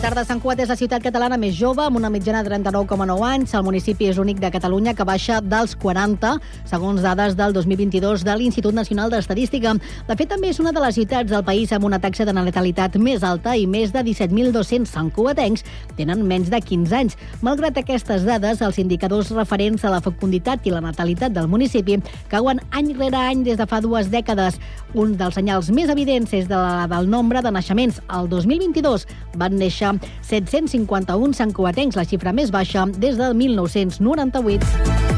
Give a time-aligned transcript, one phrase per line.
[0.00, 0.22] Tarda.
[0.24, 3.50] Sant Cugat és la ciutat catalana més jove, amb una mitjana de 39,9 anys.
[3.52, 6.30] El municipi és l'únic de Catalunya que baixa dels 40,
[6.70, 9.74] segons dades del 2022 de l'Institut Nacional d'Estadística.
[10.08, 12.96] De fet, també és una de les ciutats del país amb una taxa de natalitat
[12.96, 15.66] més alta i més de 17.200 santcugatencs
[15.98, 17.18] tenen menys de 15 anys.
[17.44, 21.98] Malgrat aquestes dades, els indicadors referents a la fecunditat i la natalitat del municipi
[22.32, 24.56] cauen any rere any des de fa dues dècades.
[24.96, 28.00] Un dels senyals més evidents és de la, del nombre de naixements.
[28.08, 29.04] El 2022
[29.36, 29.89] van néixer
[30.22, 35.09] 751 santcugatencs, la xifra més baixa des del 1998.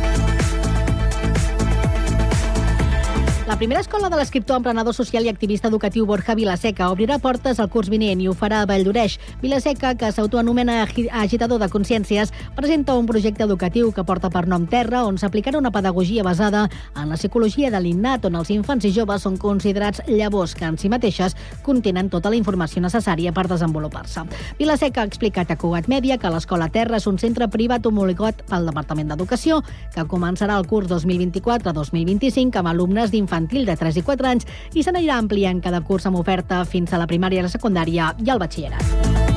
[3.53, 7.69] La primera escola de l'escriptor, emprenedor social i activista educatiu Borja Vilaseca obrirà portes al
[7.69, 9.19] curs vinent i ho farà a Valldoreix.
[9.43, 10.79] Vilaseca, que s'autoanomena
[11.21, 15.71] agitador de consciències, presenta un projecte educatiu que porta per nom Terra, on s'aplicarà una
[15.71, 16.63] pedagogia basada
[16.97, 20.81] en la psicologia de l'innat, on els infants i joves són considerats llavors que en
[20.81, 24.25] si mateixes contenen tota la informació necessària per desenvolupar-se.
[24.57, 28.73] Vilaseca ha explicat a Cugat Mèdia que l'Escola Terra és un centre privat homologat pel
[28.73, 29.61] Departament d'Educació,
[29.93, 34.83] que començarà el curs 2024-2025 amb alumnes d'infants infantil de 3 i 4 anys i
[34.83, 38.43] se n'anirà ampliant cada curs amb oferta fins a la primària, la secundària i el
[38.43, 39.32] batxillerat.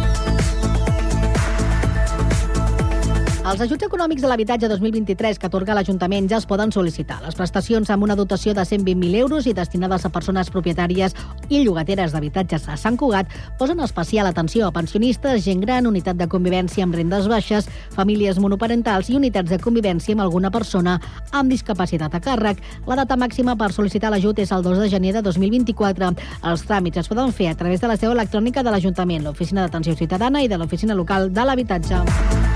[3.45, 7.19] Els ajuts econòmics de l'habitatge 2023 que atorga l'Ajuntament ja es poden sol·licitar.
[7.21, 11.13] Les prestacions amb una dotació de 120.000 euros i destinades a persones propietàries
[11.53, 13.29] i llogateres d'habitatges a Sant Cugat
[13.59, 19.13] posen especial atenció a pensionistes, gent gran, unitat de convivència amb rendes baixes, famílies monoparentals
[19.13, 20.97] i unitats de convivència amb alguna persona
[21.30, 22.65] amb discapacitat a càrrec.
[22.89, 26.15] La data màxima per sol·licitar l'ajut és el 2 de gener de 2024.
[26.49, 29.93] Els tràmits es poden fer a través de la seu electrònica de l'Ajuntament, l'Oficina d'Atenció
[30.02, 32.55] Ciutadana i de l'Oficina Local de l'Habitatge.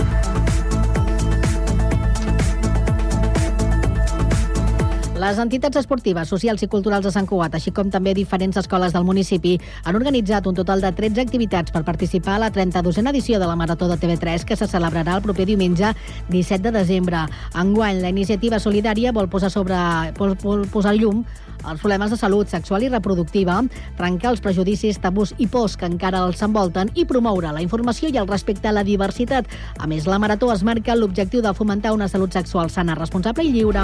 [5.19, 9.03] Les entitats esportives, socials i culturals de Sant Cugat, així com també diferents escoles del
[9.03, 13.49] municipi, han organitzat un total de 13 activitats per participar a la 32a edició de
[13.49, 15.91] la Marató de TV3, que se celebrarà el proper diumenge
[16.29, 17.25] 17 de desembre.
[17.52, 19.75] Enguany, la iniciativa solidària vol posar, sobre,
[20.15, 21.25] vol, vol posar llum
[21.67, 23.58] els problemes de salut sexual i reproductiva,
[23.97, 28.23] trencar els prejudicis, tabús i pors que encara els envolten i promoure la informació i
[28.23, 29.52] el respecte a la diversitat.
[29.79, 33.52] A més, la Marató es marca l'objectiu de fomentar una salut sexual sana, responsable i
[33.52, 33.83] lliure.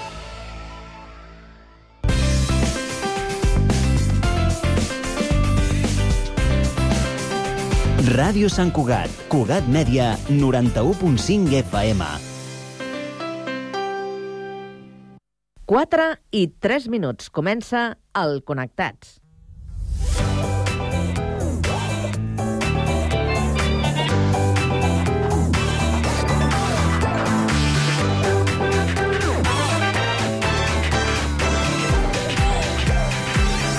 [8.01, 12.05] Ràdio Sant Cugat, Cugat Mèdia, 91.5 FM.
[15.69, 17.29] 4 i 3 minuts.
[17.29, 17.83] Comença
[18.17, 19.19] el Connectats.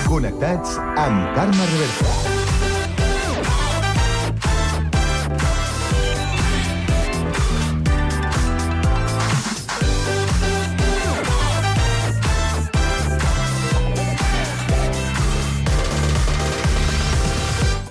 [0.07, 2.42] Connectats amb Carme Reversa.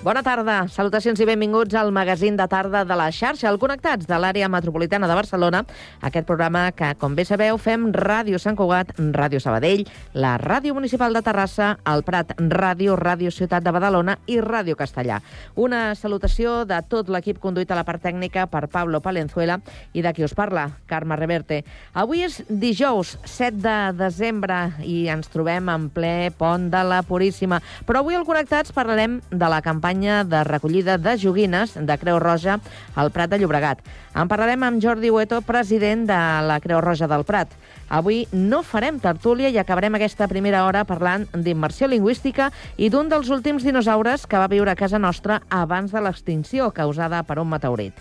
[0.01, 4.17] Bona tarda, salutacions i benvinguts al magazín de tarda de la xarxa, el Connectats de
[4.17, 5.59] l'àrea metropolitana de Barcelona.
[6.01, 9.83] Aquest programa que, com bé sabeu, fem Ràdio Sant Cugat, Ràdio Sabadell,
[10.17, 15.19] la Ràdio Municipal de Terrassa, el Prat Ràdio, Ràdio Ciutat de Badalona i Ràdio Castellà.
[15.53, 19.59] Una salutació de tot l'equip conduït a la part tècnica per Pablo Palenzuela
[19.93, 21.61] i de qui us parla, Carme Reverte.
[21.93, 27.61] Avui és dijous, 7 de desembre, i ens trobem en ple pont de la Puríssima.
[27.85, 32.17] Però avui al Connectats parlarem de la campanya campanya de recollida de joguines de Creu
[32.19, 32.59] Roja
[32.95, 33.81] al Prat de Llobregat.
[34.15, 37.51] En parlarem amb Jordi Hueto, president de la Creu Roja del Prat.
[37.89, 43.27] Avui no farem tertúlia i acabarem aquesta primera hora parlant d'immersió lingüística i d'un dels
[43.29, 47.93] últims dinosaures que va viure a casa nostra abans de l'extinció causada per un meteorit.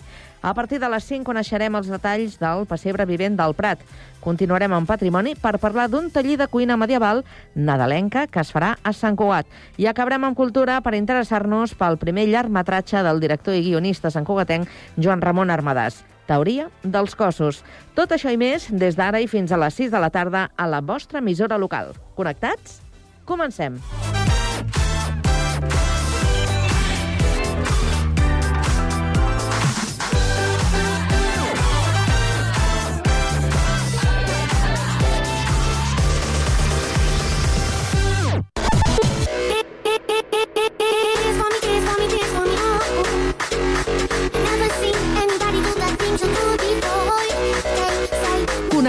[0.42, 3.82] A partir de les 5 coneixerem els detalls del pessebre vivent del Prat.
[4.20, 7.24] Continuarem amb patrimoni per parlar d'un taller de cuina medieval
[7.54, 9.48] nadalenca que es farà a Sant Cugat.
[9.80, 15.24] I acabarem amb cultura per interessar-nos pel primer llargmetratge del director i guionista santcugatenc Joan
[15.24, 16.04] Ramon Armadàs.
[16.30, 17.64] Teoria dels cossos.
[17.98, 20.68] Tot això i més des d'ara i fins a les 6 de la tarda a
[20.70, 21.96] la vostra emissora local.
[22.14, 22.82] Connectats?
[23.24, 23.80] Comencem.
[23.80, 24.29] Comencem.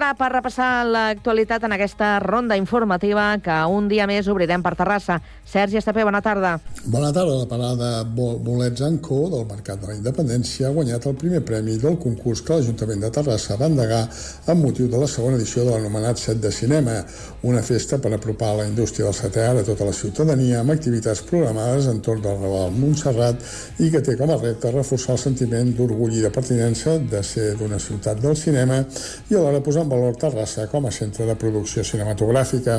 [0.00, 5.18] Ara per repassar l'actualitat en aquesta ronda informativa que un dia més obrirem per Terrassa.
[5.44, 6.54] Sergi Estapé, bona tarda.
[6.86, 7.34] Bona tarda.
[7.42, 11.98] La parada Bolets Co del Mercat de la Independència ha guanyat el primer premi del
[12.00, 14.06] concurs que l'Ajuntament de Terrassa va endegar
[14.48, 16.96] amb motiu de la segona edició de l'anomenat Set de Cinema,
[17.42, 21.90] una festa per apropar la indústria del setè a tota la ciutadania amb activitats programades
[21.92, 23.44] entorn del Raval Montserrat
[23.84, 27.52] i que té com a repte reforçar el sentiment d'orgull i de pertinença de ser
[27.60, 28.80] d'una ciutat del cinema
[29.28, 32.78] i alhora posar en valor Terrassa com a centre de producció cinematogràfica.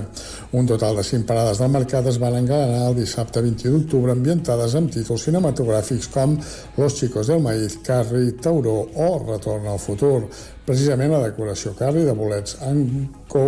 [0.57, 4.75] Un total de cinc parades del mercat es van engalanar el dissabte 21 d'octubre ambientades
[4.79, 6.37] amb títols cinematogràfics com
[6.77, 10.23] Los chicos del maíz, Carri, Tauró o Retorn al futur.
[10.65, 12.57] Precisament la decoració Carri de bolets
[13.27, 13.45] Co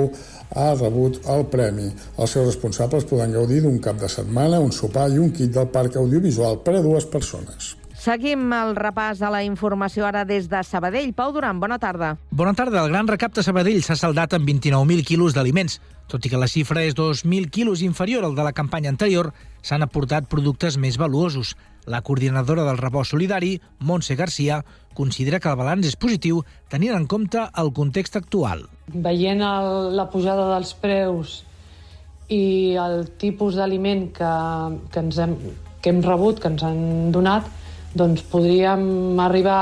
[0.56, 1.88] ha rebut el premi.
[2.18, 5.72] Els seus responsables poden gaudir d'un cap de setmana, un sopar i un kit del
[5.74, 7.76] parc audiovisual per a dues persones.
[8.04, 11.14] Seguim el repàs a la informació ara des de Sabadell.
[11.16, 12.18] Pau Duran, bona tarda.
[12.36, 12.82] Bona tarda.
[12.84, 15.78] El gran recapte Sabadell s'ha saldat amb 29.000 quilos d'aliments.
[16.12, 19.32] Tot i que la xifra és 2.000 quilos inferior al de la campanya anterior,
[19.64, 21.54] s'han aportat productes més valuosos.
[21.88, 24.60] La coordinadora del rebost solidari, Montse Garcia,
[25.00, 28.68] considera que el balanç és positiu tenint en compte el context actual.
[28.92, 31.40] Veient el, la pujada dels preus
[32.28, 34.38] i el tipus d'aliment que,
[34.92, 35.40] que, ens hem,
[35.80, 37.48] que hem rebut, que ens han donat,
[37.94, 39.60] doncs podríem arribar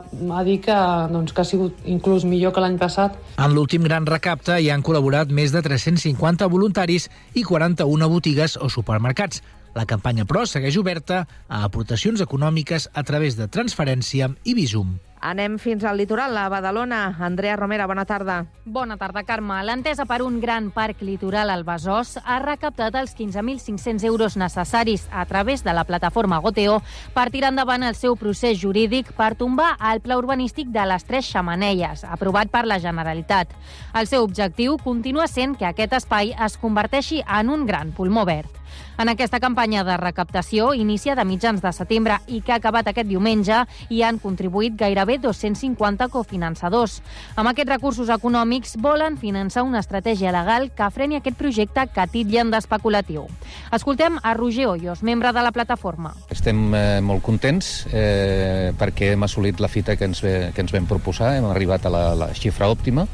[0.00, 0.76] a, dir que,
[1.12, 3.16] doncs, que ha sigut inclús millor que l'any passat.
[3.40, 8.68] En l'últim gran recapte hi han col·laborat més de 350 voluntaris i 41 botigues o
[8.72, 9.42] supermercats.
[9.74, 14.98] La campanya, però, segueix oberta a aportacions econòmiques a través de transferència i visum.
[15.20, 17.16] Anem fins al litoral, a Badalona.
[17.20, 18.46] Andrea Romera, bona tarda.
[18.64, 19.58] Bona tarda, Carme.
[19.68, 25.26] L'entesa per un gran parc litoral al Besòs ha recaptat els 15.500 euros necessaris a
[25.26, 26.78] través de la plataforma Goteo
[27.12, 31.28] per tirar endavant el seu procés jurídic per tombar el pla urbanístic de les Tres
[31.28, 33.52] Xamanelles, aprovat per la Generalitat.
[33.92, 38.59] El seu objectiu continua sent que aquest espai es converteixi en un gran pulmó verd.
[39.00, 43.08] En aquesta campanya de recaptació, inicia de mitjans de setembre i que ha acabat aquest
[43.08, 46.98] diumenge, hi han contribuït gairebé 250 cofinançadors.
[47.40, 52.52] Amb aquests recursos econòmics volen finançar una estratègia legal que freni aquest projecte que titllen
[52.52, 53.24] d'especulatiu.
[53.72, 56.12] Escoltem a Roger Hoyos, membre de la plataforma.
[56.28, 60.76] Estem eh, molt contents eh, perquè hem assolit la fita que ens, ve, que ens
[60.76, 63.08] vam proposar, hem arribat a la, la xifra òptima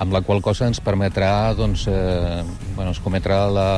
[0.00, 2.42] amb la qual cosa ens permetrà doncs, eh,
[2.76, 3.70] bueno, es cometrà la,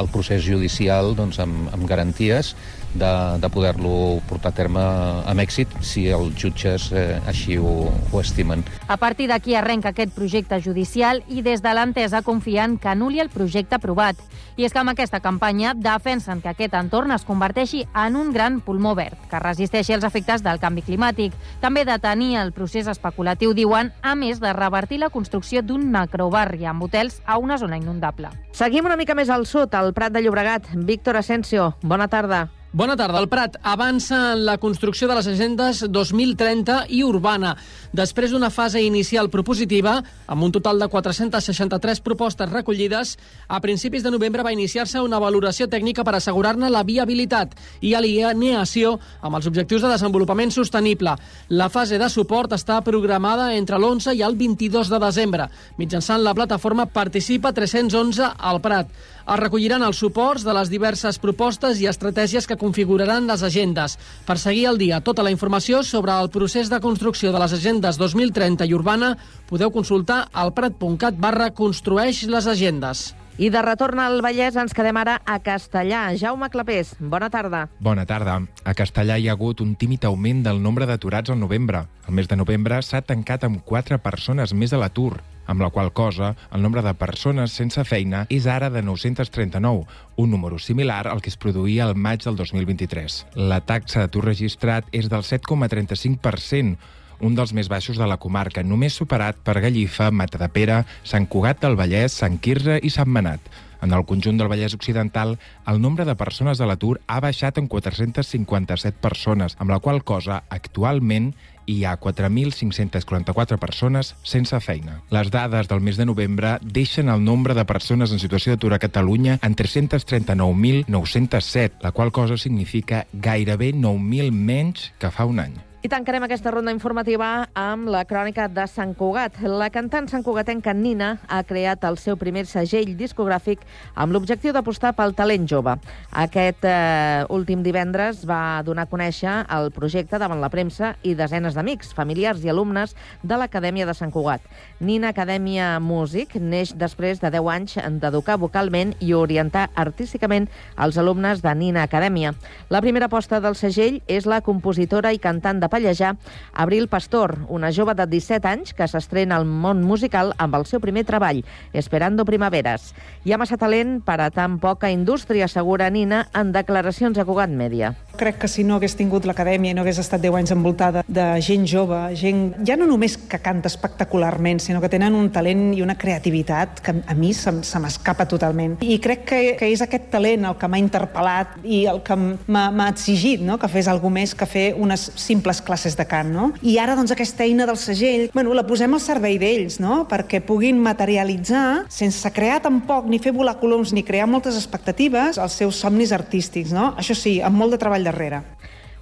[0.00, 2.54] el procés judicial doncs, amb, amb garanties
[2.94, 8.20] de, de poder-lo portar a terme amb èxit si els jutges eh, així ho, ho
[8.20, 8.64] estimen.
[8.88, 13.30] A partir d'aquí arrenca aquest projecte judicial i des de l'entesa confien que anuli el
[13.32, 14.16] projecte aprovat.
[14.56, 18.60] I és que amb aquesta campanya defensen que aquest entorn es converteixi en un gran
[18.60, 21.36] pulmó verd, que resisteixi els efectes del canvi climàtic.
[21.60, 26.68] També de tenir el procés especulatiu, diuen, a més de revertir la construcció d'un macrobarri
[26.68, 28.32] amb hotels a una zona inundable.
[28.52, 30.68] Seguim una mica més al sud, al Prat de Llobregat.
[30.74, 32.48] Víctor Asensio, bona tarda.
[32.72, 33.20] Bona tarda.
[33.20, 37.50] El Prat avança en la construcció de les agendes 2030 i urbana.
[37.92, 43.18] Després d'una fase inicial propositiva, amb un total de 463 propostes recollides,
[43.52, 47.52] a principis de novembre va iniciar-se una valoració tècnica per assegurar-ne la viabilitat
[47.84, 51.18] i alineació amb els objectius de desenvolupament sostenible.
[51.52, 55.52] La fase de suport està programada entre l'11 i el 22 de desembre.
[55.76, 58.88] Mitjançant la plataforma Participa 311 al Prat.
[59.22, 63.96] Es recolliran els suports de les diverses propostes i estratègies que configuraran les agendes.
[64.26, 67.98] Per seguir al dia tota la informació sobre el procés de construcció de les agendes
[68.00, 69.16] 2030 i urbana
[69.48, 73.12] podeu consultar al prat.cat barra construeix les agendes.
[73.40, 76.02] I de retorn al Vallès ens quedem ara a Castellà.
[76.20, 77.64] Jaume Clapés, bona tarda.
[77.80, 78.42] Bona tarda.
[78.64, 81.86] A Castellà hi ha hagut un tímid augment del nombre d'aturats al novembre.
[82.06, 85.92] El mes de novembre s'ha tancat amb 4 persones més a l'atur, amb la qual
[85.92, 91.22] cosa el nombre de persones sense feina és ara de 939, un número similar al
[91.22, 93.18] que es produïa al maig del 2023.
[93.36, 96.76] La taxa d'atur registrat és del 7,35%,
[97.22, 101.78] un dels més baixos de la comarca, només superat per Gallifa, Matadepera, Sant Cugat del
[101.78, 103.40] Vallès, Sant Quirze i Sant Manat.
[103.82, 107.66] En el conjunt del Vallès Occidental, el nombre de persones a l'atur ha baixat en
[107.66, 111.34] 457 persones, amb la qual cosa, actualment,
[111.66, 115.02] hi ha 4.544 persones sense feina.
[115.10, 118.78] Les dades del mes de novembre deixen el nombre de persones en situació d'atur a
[118.82, 125.71] Catalunya en 339.907, la qual cosa significa gairebé 9.000 menys que fa un any.
[125.82, 129.40] I tancarem aquesta ronda informativa amb la crònica de Sant Cugat.
[129.42, 133.64] La cantant santcugatenca Nina ha creat el seu primer segell discogràfic
[133.98, 135.74] amb l'objectiu d'apostar pel talent jove.
[136.22, 141.58] Aquest eh, últim divendres va donar a conèixer el projecte davant la premsa i desenes
[141.58, 142.94] d'amics, familiars i alumnes
[143.26, 144.46] de l'Acadèmia de Sant Cugat.
[144.78, 150.46] Nina Acadèmia Músic neix després de 10 anys d'educar vocalment i orientar artísticament
[150.78, 152.36] els alumnes de Nina Acadèmia.
[152.70, 156.16] La primera aposta del segell és la compositora i cantant de pallejar
[156.52, 160.82] Abril Pastor, una jove de 17 anys que s'estrena al món musical amb el seu
[160.84, 161.40] primer treball,
[161.72, 162.92] Esperando Primaveres.
[163.24, 167.50] Hi ha massa talent per a tan poca indústria, assegura Nina en declaracions a Cugat
[167.50, 167.94] Mèdia.
[168.20, 171.26] Crec que si no hagués tingut l'acadèmia i no hagués estat 10 anys envoltada de
[171.40, 175.80] gent jove, gent ja no només que canta espectacularment, sinó que tenen un talent i
[175.82, 178.76] una creativitat que a mi se, se m'escapa totalment.
[178.84, 182.88] I crec que, que és aquest talent el que m'ha interpel·lat i el que m'ha
[182.90, 183.56] exigit no?
[183.58, 186.50] que fes alguna més que fer unes simples classes de cant, no?
[186.62, 190.02] I ara, doncs, aquesta eina del segell, bueno, la posem al servei d'ells, no?
[190.10, 195.58] Perquè puguin materialitzar, sense crear tampoc, ni fer volar coloms, ni crear moltes expectatives, els
[195.58, 196.92] seus somnis artístics, no?
[197.00, 198.42] Això sí, amb molt de treball darrere.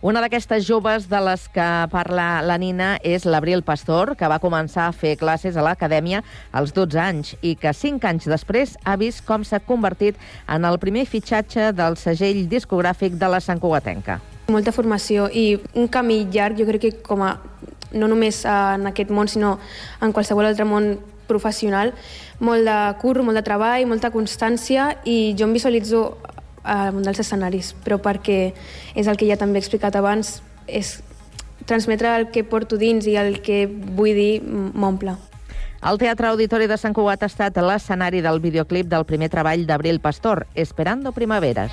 [0.00, 4.86] Una d'aquestes joves de les que parla la Nina és l'Abril Pastor, que va començar
[4.88, 6.22] a fer classes a l'acadèmia
[6.56, 10.16] als 12 anys i que 5 anys després ha vist com s'ha convertit
[10.48, 14.22] en el primer fitxatge del segell discogràfic de la Sant Cugatenca.
[14.50, 17.36] Molta formació i un camí llarg, jo crec que com a,
[17.92, 19.58] no només en aquest món, sinó
[20.02, 20.96] en qualsevol altre món
[21.30, 21.94] professional,
[22.42, 26.02] molt de curro, molt de treball, molta constància i jo em visualitzo
[26.64, 28.40] al món dels escenaris, però perquè
[28.98, 30.98] és el que ja també he explicat abans, és
[31.70, 35.16] transmetre el que porto dins i el que vull dir m'omple.
[35.80, 40.02] El Teatre Auditori de Sant Cugat ha estat l'escenari del videoclip del primer treball d'Abril
[40.04, 41.72] Pastor, Esperando Primaveres.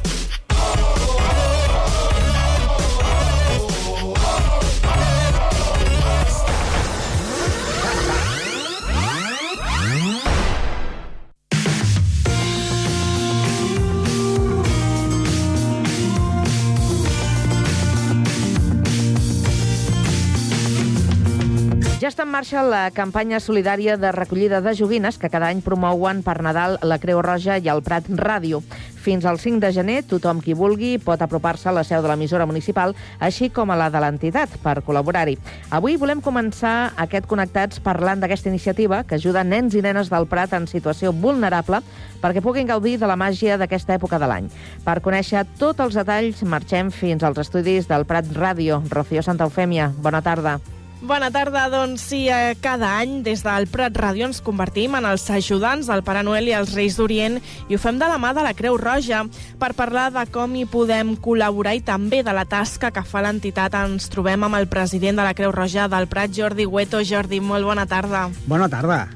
[22.31, 26.77] En marxa la campanya solidària de recollida de joguines que cada any promouen per Nadal
[26.79, 28.61] la Creu Roja i el Prat Ràdio.
[29.03, 32.47] Fins al 5 de gener, tothom qui vulgui pot apropar-se a la seu de l'emissora
[32.47, 35.35] municipal, així com a la de l'entitat, per col·laborar-hi.
[35.75, 40.55] Avui volem començar aquest Connectats parlant d'aquesta iniciativa que ajuda nens i nenes del Prat
[40.55, 41.83] en situació vulnerable
[42.23, 44.51] perquè puguin gaudir de la màgia d'aquesta època de l'any.
[44.85, 48.85] Per conèixer tots els detalls, marxem fins als estudis del Prat Ràdio.
[48.87, 50.61] Rocío Santa Eufèmia, bona tarda.
[51.01, 55.23] Bona tarda, doncs sí, eh, cada any des del Prat Ràdio ens convertim en els
[55.33, 58.43] ajudants del Pare Noel i els Reis d'Orient i ho fem de la mà de
[58.45, 59.23] la Creu Roja
[59.57, 63.73] per parlar de com hi podem col·laborar i també de la tasca que fa l'entitat.
[63.81, 67.01] Ens trobem amb el president de la Creu Roja del Prat, Jordi Hueto.
[67.01, 68.27] Jordi, molt bona tarda.
[68.45, 69.07] Bona tarda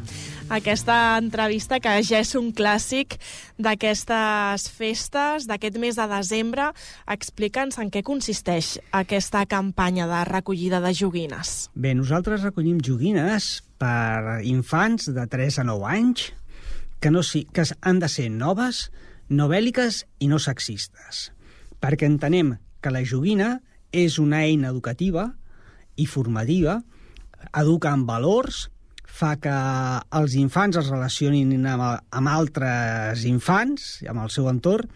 [0.50, 3.18] aquesta entrevista que ja és un clàssic
[3.58, 6.70] d'aquestes festes, d'aquest mes de desembre.
[7.10, 11.72] Explica'ns en què consisteix aquesta campanya de recollida de joguines.
[11.74, 16.28] Bé, nosaltres recollim joguines per infants de 3 a 9 anys
[17.02, 18.90] que, no, que han de ser noves,
[19.30, 21.32] no bèl·liques i no sexistes,
[21.82, 23.60] perquè entenem que la joguina
[23.92, 25.32] és una eina educativa
[25.98, 26.84] i formativa,
[27.56, 28.70] educa en valors,
[29.16, 29.56] fa que
[30.20, 34.90] els infants es relacionin amb, amb altres infants, amb el seu entorn,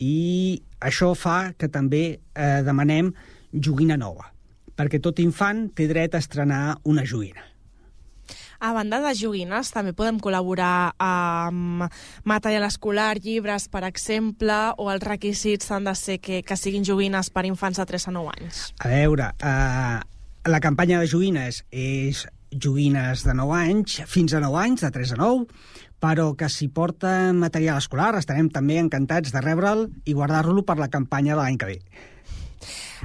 [0.00, 3.12] i això fa que també eh, demanem
[3.52, 4.30] joguina nova,
[4.76, 7.44] perquè tot infant té dret a estrenar una joguina.
[8.56, 11.84] A banda de joguines, també podem col·laborar amb
[12.24, 17.28] material escolar, llibres, per exemple, o els requisits han de ser que, que siguin joguines
[17.30, 18.62] per infants de 3 a 9 anys.
[18.80, 19.98] A veure, eh,
[20.48, 25.14] la campanya de joguines és joguines de 9 anys, fins a 9 anys, de 3
[25.16, 25.46] a 9,
[26.00, 30.92] però que si porta material escolar estarem també encantats de rebre'l i guardar-lo per la
[30.92, 31.80] campanya de l'any que ve.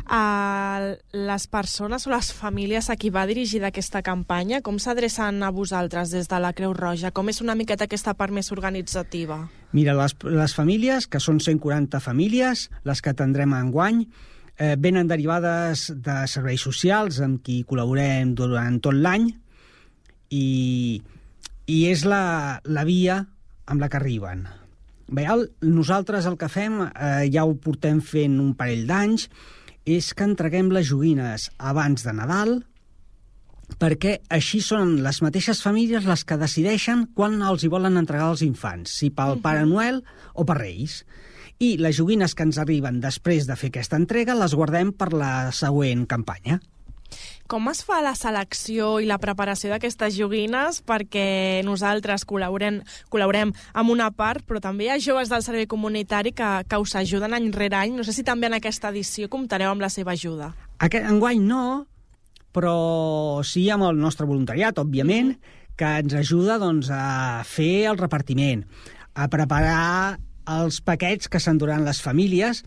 [0.07, 5.51] A les persones o les famílies a qui va dirigida aquesta campanya, com s'adrecen a
[5.51, 7.12] vosaltres des de la Creu Roja?
[7.12, 9.43] Com és una miqueta aquesta part més organitzativa?
[9.75, 14.05] Mira, les, les famílies, que són 140 famílies, les que atendrem enguany,
[14.62, 19.32] eh, venen derivades de serveis socials amb qui col·laborem durant tot l'any
[20.30, 21.01] i,
[21.65, 23.22] i és la, la via
[23.72, 24.46] amb la que arriben.
[25.12, 29.27] Bé, el, nosaltres el que fem, eh, ja ho portem fent un parell d'anys,
[29.89, 32.60] és que entreguem les joguines abans de Nadal
[33.82, 38.44] perquè així són les mateixes famílies les que decideixen quan els hi volen entregar als
[38.46, 39.41] infants, si pel uh -huh.
[39.41, 40.03] Pare Noel
[40.34, 41.06] o per Reis.
[41.62, 45.51] I les joguines que ens arriben després de fer aquesta entrega les guardem per la
[45.53, 46.58] següent campanya.
[47.51, 50.80] Com es fa la selecció i la preparació d'aquestes joguines?
[50.88, 52.80] Perquè nosaltres col·laborem,
[53.13, 56.96] col·laborem amb una part, però també hi ha joves del servei comunitari que, que us
[56.98, 57.94] ajuden any rere any.
[57.94, 60.53] No sé si també en aquesta edició comptareu amb la seva ajuda.
[60.82, 61.86] Aquest enguany no,
[62.56, 65.36] però sí amb el nostre voluntariat, òbviament,
[65.77, 68.65] que ens ajuda doncs, a fer el repartiment,
[69.13, 70.17] a preparar
[70.49, 72.63] els paquets que s'enduran les famílies,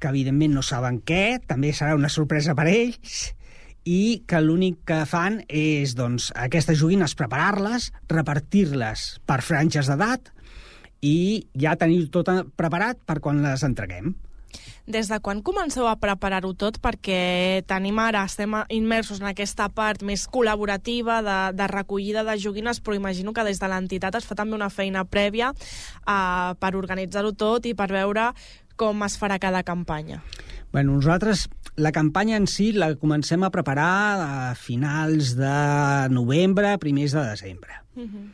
[0.00, 3.34] que evidentment no saben què, també serà una sorpresa per ells,
[3.84, 10.32] i que l'únic que fan és doncs, aquestes joguines preparar-les, repartir-les per franges d'edat
[11.00, 12.28] i ja tenir tot
[12.60, 14.12] preparat per quan les entreguem.
[14.90, 16.80] Des de quan comenceu a preparar-ho tot?
[16.82, 22.80] Perquè tenim ara, estem immersos en aquesta part més col·laborativa de, de recollida de joguines,
[22.80, 27.32] però imagino que des de l'entitat es fa també una feina prèvia uh, per organitzar-ho
[27.32, 28.32] tot i per veure
[28.80, 30.22] com es farà cada campanya.
[30.72, 35.54] Bueno, nosaltres la campanya en si la comencem a preparar a finals de
[36.14, 37.80] novembre, primers de desembre.
[37.96, 38.26] Uh -huh.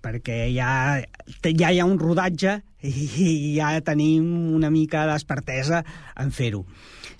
[0.00, 1.02] perquè ja,
[1.44, 5.82] ja hi ha un rodatge i ja tenim una mica d'expertesa
[6.20, 6.64] en fer-ho.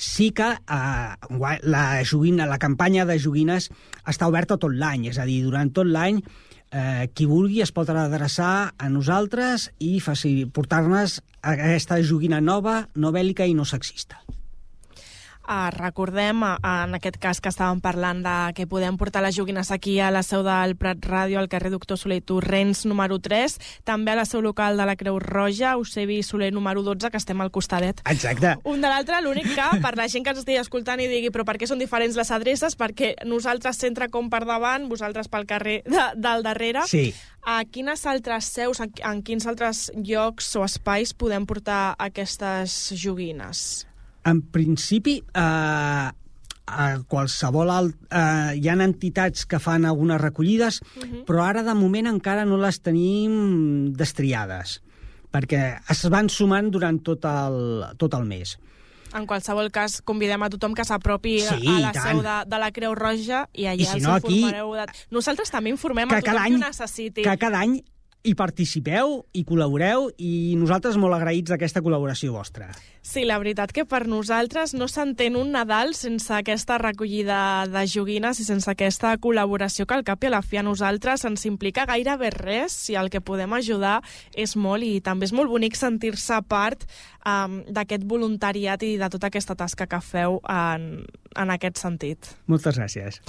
[0.00, 3.68] Sí que eh, la, joguina, la campanya de joguines
[4.08, 6.22] està oberta tot l'any, és a dir, durant tot l'any
[6.72, 9.98] eh, qui vulgui es pot adreçar a nosaltres i
[10.54, 14.22] portar-nos aquesta joguina nova, no bèl·lica i no sexista.
[15.50, 19.72] Uh, recordem, uh, en aquest cas que estàvem parlant de que podem portar les joguines
[19.74, 24.12] aquí a la seu del Prat Ràdio, al carrer Doctor Soler Torrents, número 3, també
[24.12, 27.50] a la seu local de la Creu Roja, Eusebi Soler, número 12, que estem al
[27.50, 27.98] costadet.
[28.06, 28.54] Exacte.
[28.62, 31.42] Un de l'altre, l'únic que, per la gent que ens estigui escoltant i digui però
[31.48, 32.78] per què són diferents les adreces?
[32.78, 36.86] Perquè nosaltres centre com per davant, vosaltres pel carrer de, del darrere.
[36.86, 37.08] Sí.
[37.42, 43.89] A quines altres seus, en, en quins altres llocs o espais podem portar aquestes joguines?
[44.24, 46.10] En principi, eh,
[46.70, 51.24] a qualsevol alt, eh, hi ha entitats que fan algunes recollides, uh -huh.
[51.26, 54.82] però ara de moment encara no les tenim destriades,
[55.32, 58.58] perquè es van sumant durant tot el, tot el mes.
[59.12, 62.70] En qualsevol cas, convidem a tothom que s'apropi sí, a la seu de, de la
[62.70, 64.74] Creu Roja i allà I si no, els informareu.
[64.74, 64.86] De...
[65.10, 67.22] Nosaltres també informem que a tothom any, que ho necessiti.
[67.22, 67.82] Que cada any
[68.22, 72.68] hi participeu, i col·laboreu, i nosaltres molt agraïts d'aquesta col·laboració vostra.
[73.00, 78.42] Sí, la veritat que per nosaltres no s'entén un Nadal sense aquesta recollida de joguines
[78.42, 81.88] i sense aquesta col·laboració que al cap i a la fi a nosaltres ens implica
[81.88, 84.02] gairebé res si el que podem ajudar
[84.36, 86.84] és molt i també és molt bonic sentir-se part
[87.26, 91.04] um, d'aquest voluntariat i de tota aquesta tasca que feu en,
[91.36, 92.32] en aquest sentit.
[92.50, 93.20] Moltes gràcies.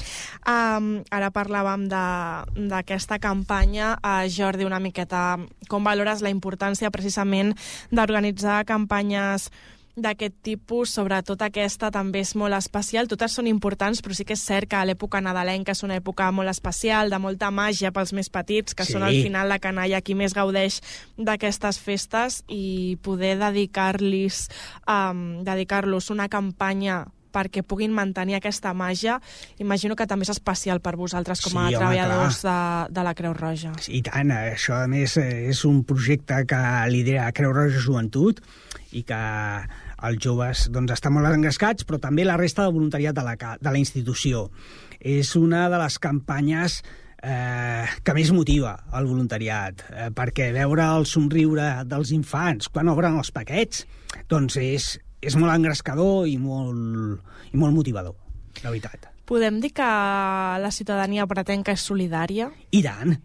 [0.48, 3.96] Um, ara parlàvem d'aquesta campanya.
[4.00, 5.38] Uh, Jordi, una miqueta,
[5.70, 7.56] com valores la importància precisament
[7.92, 9.50] d'organitzar campanyes
[9.96, 14.44] d'aquest tipus, sobretot aquesta també és molt especial, totes són importants, però sí que és
[14.46, 18.30] cert que a l'època nadalenca és una època molt especial, de molta màgia pels més
[18.30, 18.94] petits, que Sí.
[18.94, 20.82] són al final la canalla qui més gaudeix
[21.18, 24.48] d'aquestes festes i poder dedicar-los
[24.88, 29.22] um, dedicar-los una campanya perquè puguin mantenir aquesta màgia,
[29.58, 32.56] imagino que també és especial per vosaltres com a Sí, home, treballadors de,
[32.92, 33.72] de la Creu Roja.
[33.88, 36.60] I tant, això a més és un projecte que
[36.92, 38.42] lidera Creu Roja Joventut
[38.98, 39.20] i que
[40.08, 43.72] els joves doncs, estan molt engrescats, però també la resta de voluntariat de la, de
[43.72, 44.50] la institució.
[45.00, 46.82] És una de les campanyes
[47.22, 53.18] eh, que més motiva el voluntariat, eh, perquè veure el somriure dels infants quan obren
[53.22, 53.86] els paquets,
[54.32, 58.18] doncs és, és molt engrescador i molt, i molt motivador,
[58.62, 59.10] la veritat.
[59.32, 59.88] Podem dir que
[60.60, 62.50] la ciutadania pretenca és solidària?
[62.76, 63.16] I tant.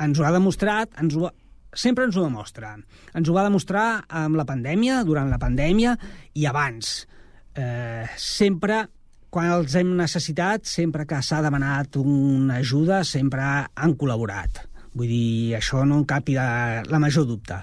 [0.00, 1.30] Ens ho ha demostrat, ens ho,
[1.74, 2.74] sempre ens ho demostra.
[3.14, 5.96] Ens ho va demostrar amb la pandèmia, durant la pandèmia
[6.34, 7.06] i abans.
[7.54, 8.84] Eh, sempre,
[9.30, 13.42] quan els hem necessitat, sempre que s'ha demanat una ajuda, sempre
[13.74, 14.64] han col·laborat.
[14.94, 16.46] Vull dir, això no en capi de
[16.90, 17.60] la major dubte.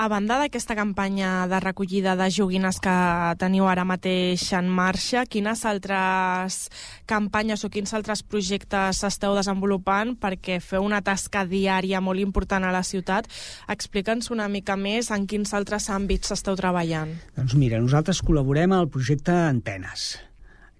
[0.00, 2.92] A banda d'aquesta campanya de recollida de joguines que
[3.36, 6.56] teniu ara mateix en marxa, quines altres
[7.04, 12.72] campanyes o quins altres projectes esteu desenvolupant perquè feu una tasca diària molt important a
[12.72, 13.28] la ciutat?
[13.68, 17.12] Explica'ns una mica més en quins altres àmbits esteu treballant.
[17.36, 20.14] Doncs mira, nosaltres col·laborem al projecte Antenes,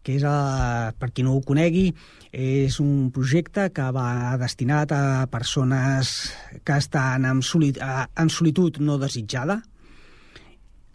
[0.03, 1.91] que és, a, per qui no ho conegui,
[2.31, 6.31] és un projecte que va destinat a persones
[6.65, 9.61] que estan en, solit en solitud no desitjada,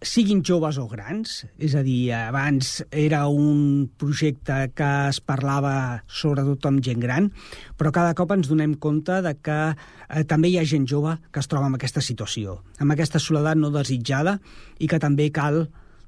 [0.05, 6.67] siguin joves o grans, és a dir, abans era un projecte que es parlava sobretot
[6.69, 7.31] amb gent gran,
[7.77, 11.41] però cada cop ens donem compte de que eh, també hi ha gent jove que
[11.41, 14.37] es troba en aquesta situació, amb aquesta soledat no desitjada
[14.79, 15.65] i que també cal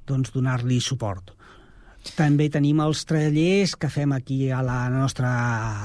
[0.07, 1.36] doncs, donar-li suport.
[2.15, 5.31] També tenim els tallers que fem aquí a la nostra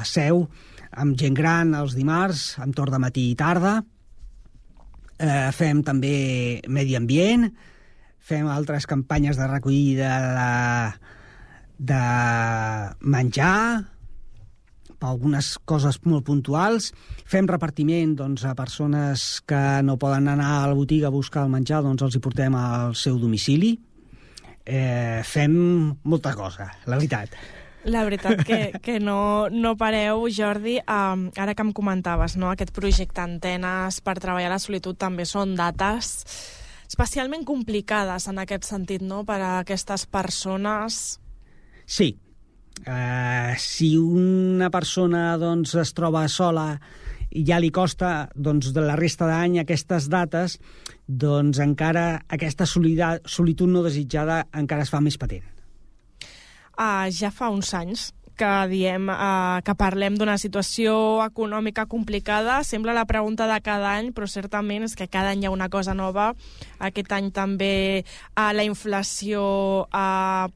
[0.08, 0.44] seu,
[0.92, 3.78] amb gent gran els dimarts, amb torn de matí i tarda.
[5.22, 7.48] Eh, fem també medi ambient,
[8.18, 12.02] fem altres campanyes de recollida de, de
[13.00, 13.84] menjar,
[15.02, 16.92] per algunes coses molt puntuals.
[17.26, 21.54] Fem repartiment doncs, a persones que no poden anar a la botiga a buscar el
[21.54, 23.78] menjar, doncs els hi portem al seu domicili
[24.66, 25.54] eh, fem
[26.04, 27.34] molta cosa, la veritat.
[27.84, 30.76] La veritat que, que no, no pareu, Jordi.
[30.86, 32.52] Um, ara que em comentaves, no?
[32.52, 36.12] aquest projecte Antenes per treballar la solitud també són dates
[36.92, 41.18] especialment complicades en aquest sentit, no?, per a aquestes persones.
[41.88, 42.12] Sí.
[42.82, 46.66] Uh, si una persona doncs, es troba sola
[47.34, 50.58] ja li costa doncs, de la resta d'any aquestes dates,
[51.06, 55.44] doncs encara aquesta solitud no desitjada encara es fa més patent.
[56.72, 62.62] Uh, ja fa uns anys que diem uh, que parlem d'una situació econòmica complicada.
[62.64, 65.68] Sembla la pregunta de cada any, però certament és que cada any hi ha una
[65.68, 66.32] cosa nova.
[66.80, 69.44] Aquest any també uh, la inflació
[69.86, 70.48] uh,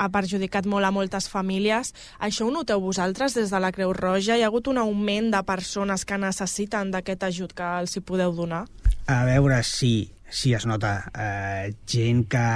[0.00, 1.92] ha perjudicat molt a moltes famílies.
[2.18, 4.38] Això ho noteu vosaltres des de la Creu Roja?
[4.38, 8.32] Hi ha hagut un augment de persones que necessiten d'aquest ajut que els hi podeu
[8.36, 8.64] donar?
[9.10, 10.96] A veure, sí, sí es nota.
[11.12, 12.46] Uh, gent que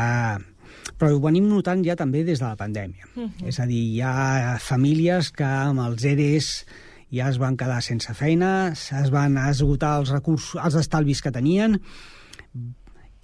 [0.95, 3.05] però ho venim notant ja també des de la pandèmia.
[3.15, 3.49] Uh -huh.
[3.49, 6.67] És a dir, hi ha famílies que amb els ERES
[7.11, 11.81] ja es van quedar sense feina, es van esgotar els recursos, els estalvis que tenien,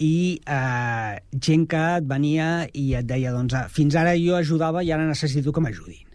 [0.01, 4.81] i eh, gent que et venia i et deia, doncs, ah, fins ara jo ajudava
[4.83, 6.07] i ara necessito que m'ajudin.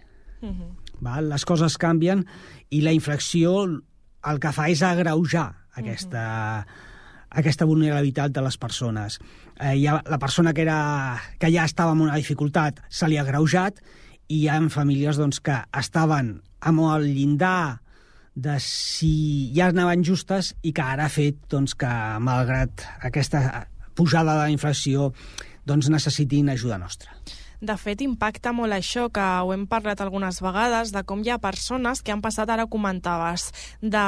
[0.42, 0.70] Uh -huh.
[1.00, 1.28] Val?
[1.28, 2.24] Les coses canvien
[2.70, 7.38] i la inflexió el que fa és agreujar aquesta, uh -huh.
[7.38, 9.18] aquesta vulnerabilitat de les persones.
[9.60, 13.22] Eh, ha, la persona que, era, que ja estava en una dificultat se li ha
[13.22, 13.80] agreujat
[14.28, 17.80] i hi ha famílies doncs, que estaven amb el llindar
[18.34, 24.36] de si ja anaven justes i que ara ha fet doncs, que, malgrat aquesta pujada
[24.36, 25.10] de la inflació
[25.66, 27.16] doncs necessitin ajuda nostra.
[27.60, 31.38] De fet, impacta molt això, que ho hem parlat algunes vegades, de com hi ha
[31.40, 33.48] persones que han passat, ara comentaves,
[33.80, 34.02] de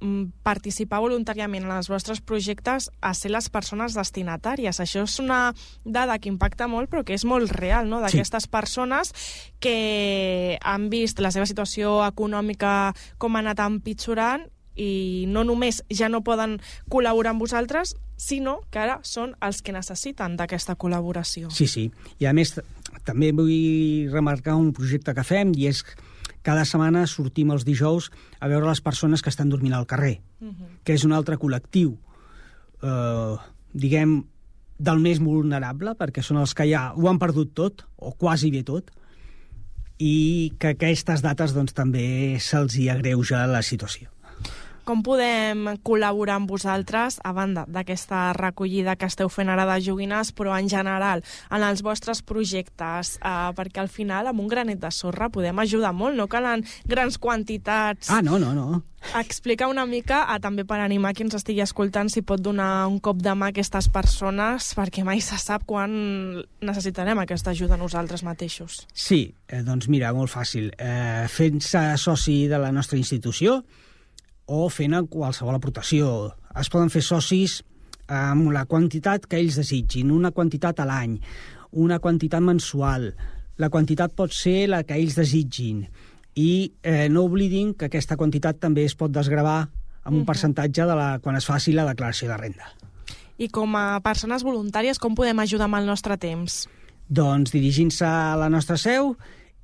[0.00, 4.80] mm, participar voluntàriament en els vostres projectes a ser les persones destinatàries.
[4.80, 5.52] Això és una
[5.84, 8.52] dada que impacta molt, però que és molt real, no?, d'aquestes sí.
[8.52, 9.12] persones
[9.60, 16.08] que han vist la seva situació econòmica com ha anat empitjorant i no només ja
[16.08, 21.52] no poden col·laborar amb vosaltres, sinó que ara són els que necessiten d'aquesta col·laboració.
[21.54, 21.86] Sí, sí.
[22.18, 22.56] I a més,
[23.06, 25.84] també vull remarcar un projecte que fem i és
[26.42, 30.48] cada setmana sortim els dijous a veure les persones que estan dormint al carrer, uh
[30.48, 30.68] -huh.
[30.84, 31.96] que és un altre col·lectiu,
[32.82, 33.36] eh,
[33.72, 34.24] diguem,
[34.78, 38.62] del més vulnerable, perquè són els que ja ho han perdut tot, o quasi bé
[38.62, 38.90] tot,
[39.98, 44.08] i que aquestes dates doncs, també se'ls hi agreuja la situació.
[44.88, 50.30] Com podem col·laborar amb vosaltres, a banda d'aquesta recollida que esteu fent ara de joguines,
[50.32, 51.20] però en general,
[51.52, 55.90] en els vostres projectes, eh, perquè al final, amb un granet de sorra, podem ajudar
[55.92, 58.08] molt, no calen grans quantitats.
[58.08, 58.80] Ah, no, no, no.
[59.20, 62.96] Explica una mica, eh, també per animar qui ens estigui escoltant, si pot donar un
[62.98, 65.92] cop de mà a aquestes persones, perquè mai se sap quan
[66.64, 68.86] necessitarem aquesta ajuda nosaltres mateixos.
[68.94, 70.72] Sí, eh, doncs mira, molt fàcil.
[70.78, 73.58] Eh, Fent-se soci de la nostra institució
[74.48, 76.32] o fent qualsevol aportació.
[76.58, 77.60] Es poden fer socis
[78.08, 81.18] amb la quantitat que ells desitgin, una quantitat a l'any,
[81.76, 83.12] una quantitat mensual.
[83.60, 85.84] La quantitat pot ser la que ells desitgin.
[86.38, 89.66] I eh, no oblidin que aquesta quantitat també es pot desgravar
[90.08, 92.70] amb un percentatge de la, quan es faci la declaració de renda.
[93.38, 96.64] I com a persones voluntàries, com podem ajudar amb el nostre temps?
[97.08, 99.12] Doncs dirigint-se a la nostra seu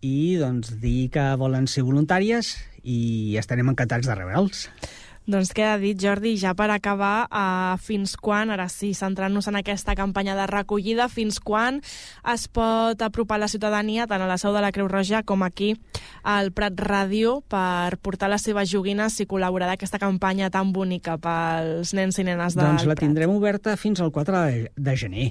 [0.04, 4.68] i doncs, dir que volen ser voluntàries i estarem encantats de rebre'ls.
[5.24, 9.94] Doncs queda dit, Jordi, ja per acabar, uh, fins quan, ara sí, centrant-nos en aquesta
[9.96, 11.78] campanya de recollida, fins quan
[12.28, 15.72] es pot apropar la ciutadania tant a la seu de la Creu Roja com aquí
[16.28, 21.96] al Prat Ràdio per portar les seves joguines i col·laborar d'aquesta campanya tan bonica pels
[21.96, 23.06] nens i nenes del doncs la Prat.
[23.08, 25.30] tindrem oberta fins al 4 de, de gener.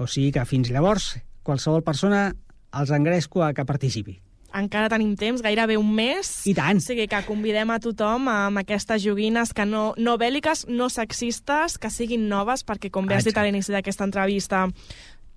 [0.00, 1.12] O sigui que fins llavors
[1.44, 2.30] qualsevol persona
[2.72, 4.23] els engresco a que participi.
[4.54, 6.30] Encara tenim temps, gairebé un mes.
[6.46, 6.78] I tant.
[6.78, 11.76] O sigui que convidem a tothom amb aquestes joguines que no, no bèl·liques, no sexistes,
[11.78, 14.68] que siguin noves, perquè com bé has dit a l'inici d'aquesta entrevista,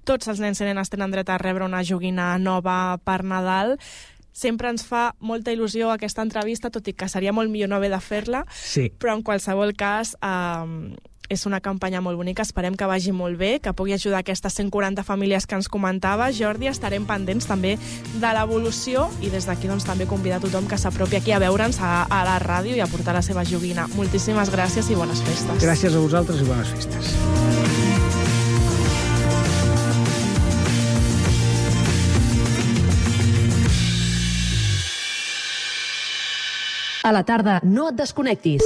[0.08, 3.76] tots els nens i nenes tenen dret a rebre una joguina nova per Nadal.
[4.38, 7.90] Sempre ens fa molta il·lusió aquesta entrevista, tot i que seria molt millor no haver
[7.90, 8.92] de fer-la, Sí.
[8.94, 10.94] però en qualsevol cas eh,
[11.30, 15.04] és una campanya molt bonica, esperem que vagi molt bé, que pugui ajudar aquestes 140
[15.04, 16.30] famílies que ens comentava.
[16.32, 17.76] Jordi, estarem pendents també
[18.22, 22.08] de l'evolució i des d'aquí doncs, també convidar tothom que s'apropi aquí a veure'ns a,
[22.08, 23.88] a la ràdio i a portar la seva joguina.
[23.96, 25.64] Moltíssimes gràcies i bones festes.
[25.64, 27.16] Gràcies a vosaltres i bones festes.
[37.08, 38.66] A la tarda, no et desconnectis.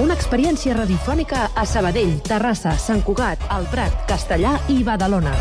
[0.00, 5.34] Una experiència radiofònica a Sabadell, Terrassa, Sant Cugat, El Prat, Castellà i Badalona.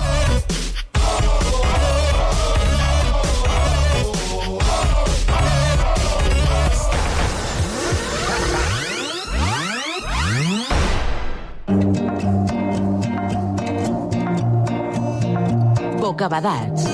[16.04, 16.92] Bocabadats.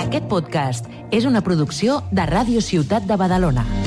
[0.00, 3.81] Aquest podcast és una producció de Ràdio Ciutat de Badalona.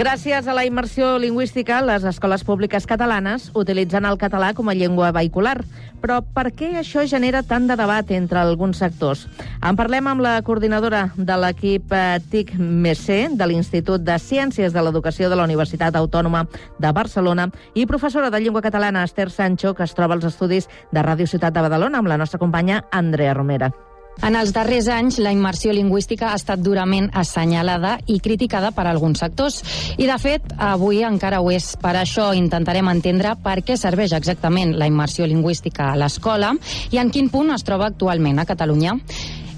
[0.00, 5.10] Gràcies a la immersió lingüística, les escoles públiques catalanes utilitzen el català com a llengua
[5.12, 5.58] vehicular.
[6.00, 9.26] Però per què això genera tant de debat entre alguns sectors?
[9.60, 15.28] En parlem amb la coordinadora de l'equip eh, TIC-MEC de l'Institut de Ciències de l'Educació
[15.28, 16.46] de la Universitat Autònoma
[16.80, 21.04] de Barcelona i professora de llengua catalana Esther Sancho, que es troba als estudis de
[21.04, 23.74] Ràdio Ciutat de Badalona amb la nostra companya Andrea Romera.
[24.20, 29.22] En els darrers anys, la immersió lingüística ha estat durament assenyalada i criticada per alguns
[29.22, 29.62] sectors.
[29.96, 31.72] I, de fet, avui encara ho és.
[31.80, 36.52] Per això intentarem entendre per què serveix exactament la immersió lingüística a l'escola
[36.92, 38.98] i en quin punt es troba actualment a Catalunya.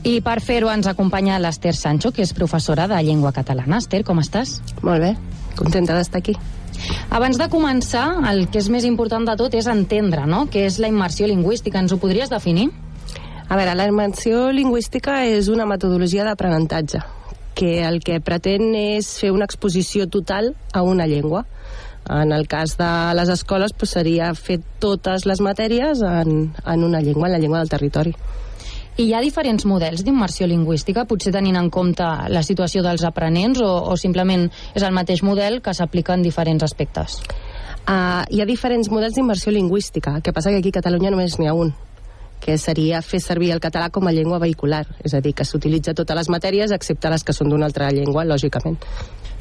[0.02, 3.78] I per fer-ho ens acompanya l'Ester Sancho, que és professora de llengua catalana.
[3.78, 4.60] Esther, com estàs?
[4.82, 5.12] Molt bé,
[5.58, 6.34] contenta d'estar aquí.
[7.10, 10.80] Abans de començar, el que és més important de tot és entendre, no?, què és
[10.82, 11.78] la immersió lingüística.
[11.78, 12.70] Ens ho podries definir?
[13.52, 17.02] A veure, la immersió lingüística és una metodologia d'aprenentatge
[17.52, 21.42] que el que pretén és fer una exposició total a una llengua.
[22.08, 27.02] En el cas de les escoles doncs, seria fer totes les matèries en, en una
[27.04, 28.16] llengua, en la llengua del territori.
[28.96, 33.60] I hi ha diferents models d'immersió lingüística, potser tenint en compte la situació dels aprenents
[33.60, 37.20] o, o simplement és el mateix model que s'aplica en diferents aspectes?
[37.84, 41.52] Uh, hi ha diferents models d'immersió lingüística, que passa que aquí a Catalunya només n'hi
[41.52, 41.76] ha un
[42.42, 45.94] que seria fer servir el català com a llengua vehicular, és a dir, que s'utilitza
[45.94, 48.80] totes les matèries excepte les que són d'una altra llengua, lògicament.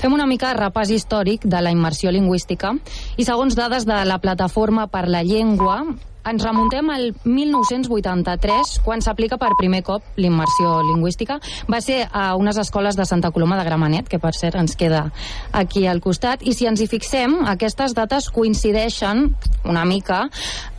[0.01, 2.71] Fem una mica repàs històric de la immersió lingüística
[3.17, 5.83] i segons dades de la Plataforma per la Llengua,
[6.27, 11.39] ens remuntem al 1983, quan s'aplica per primer cop l'immersió lingüística.
[11.71, 15.07] Va ser a unes escoles de Santa Coloma de Gramenet, que per cert ens queda
[15.51, 19.31] aquí al costat, i si ens hi fixem, aquestes dates coincideixen
[19.65, 20.27] una mica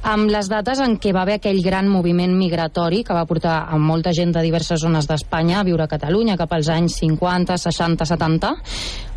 [0.02, 3.78] amb les dates en què va haver aquell gran moviment migratori que va portar a
[3.78, 8.08] molta gent de diverses zones d'Espanya a viure a Catalunya cap als anys 50, 60,
[8.14, 8.56] 70.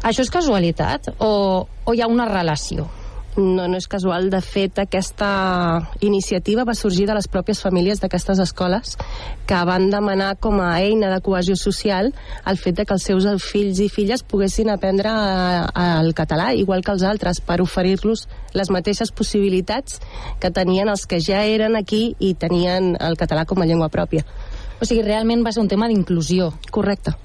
[0.05, 2.85] Això és casualitat o, o hi ha una relació?
[3.35, 4.29] No, no és casual.
[4.31, 5.27] De fet, aquesta
[5.99, 8.95] iniciativa va sorgir de les pròpies famílies d'aquestes escoles
[9.45, 12.13] que van demanar com a eina de cohesió social
[12.47, 16.83] el fet de que els seus fills i filles poguessin aprendre eh, el català, igual
[16.83, 19.99] que els altres, per oferir-los les mateixes possibilitats
[20.39, 24.23] que tenien els que ja eren aquí i tenien el català com a llengua pròpia.
[24.79, 26.53] O sigui, realment va ser un tema d'inclusió.
[26.71, 27.15] Correcte.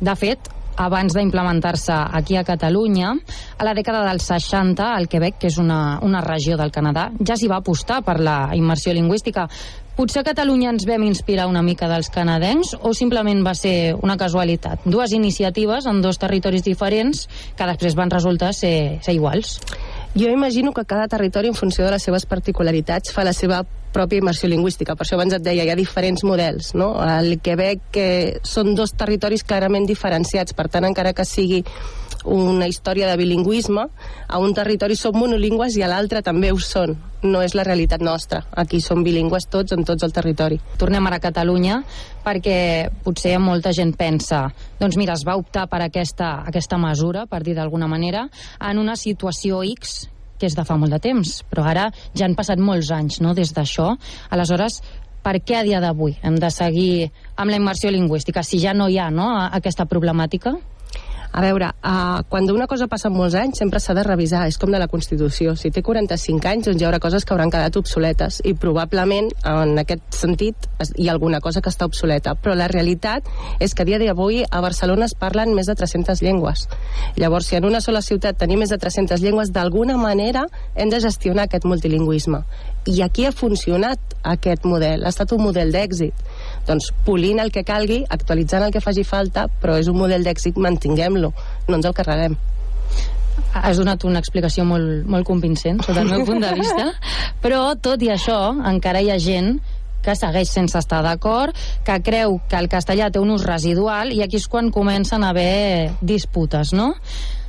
[0.00, 3.14] De fet, abans d'implementar-se aquí a Catalunya,
[3.58, 7.36] a la dècada dels 60, al Quebec, que és una, una regió del Canadà, ja
[7.36, 9.48] s'hi va apostar per la immersió lingüística.
[9.96, 14.16] Potser a Catalunya ens vam inspirar una mica dels canadencs o simplement va ser una
[14.16, 14.86] casualitat?
[14.88, 17.26] Dues iniciatives en dos territoris diferents
[17.58, 19.58] que després van resultar ser, ser iguals.
[20.14, 23.62] Jo imagino que cada territori, en funció de les seves particularitats, fa la seva
[23.94, 24.96] pròpia immersió lingüística.
[24.98, 26.72] Per això abans et deia, hi ha diferents models.
[26.74, 26.92] No?
[27.04, 28.08] El Quebec que
[28.42, 31.62] són dos territoris clarament diferenciats, per tant, encara que sigui
[32.24, 33.86] una història de bilingüisme,
[34.28, 36.96] a un territori són monolingües i a l'altre també ho són.
[37.22, 38.42] No és la realitat nostra.
[38.56, 40.60] Aquí som bilingües tots en tots el territori.
[40.80, 41.82] Tornem ara a Catalunya
[42.24, 44.46] perquè potser molta gent pensa
[44.80, 48.26] doncs mira, es va optar per aquesta, aquesta mesura, per dir d'alguna manera,
[48.60, 50.08] en una situació X
[50.40, 53.34] que és de fa molt de temps, però ara ja han passat molts anys no,
[53.36, 53.90] des d'això.
[54.32, 54.80] Aleshores,
[55.20, 58.88] per què a dia d'avui hem de seguir amb la immersió lingüística si ja no
[58.88, 60.56] hi ha no, aquesta problemàtica?
[61.32, 64.72] A veure, uh, quan una cosa passa molts anys sempre s'ha de revisar, és com
[64.72, 65.54] de la Constitució.
[65.54, 69.78] Si té 45 anys, doncs hi haurà coses que hauran quedat obsoletes i probablement en
[69.78, 70.66] aquest sentit
[70.96, 72.34] hi ha alguna cosa que està obsoleta.
[72.34, 73.28] Però la realitat
[73.62, 76.66] és que a dia d'avui a Barcelona es parlen més de 300 llengües.
[77.16, 81.00] Llavors, si en una sola ciutat tenim més de 300 llengües, d'alguna manera hem de
[81.00, 82.42] gestionar aquest multilingüisme.
[82.90, 86.26] I aquí ha funcionat aquest model, ha estat un model d'èxit.
[86.68, 90.58] Doncs polint el que calgui, actualitzant el que faci falta, però és un model d'èxit,
[90.60, 91.32] mantinguem-lo,
[91.68, 92.36] no ens el carreguem.
[93.56, 96.90] Has donat una explicació molt, molt convincent, sota el meu punt de vista,
[97.42, 98.38] però tot i això,
[98.70, 99.58] encara hi ha gent
[100.04, 104.22] que segueix sense estar d'acord, que creu que el castellà té un ús residual i
[104.24, 106.94] aquí és quan comencen a haver disputes, no?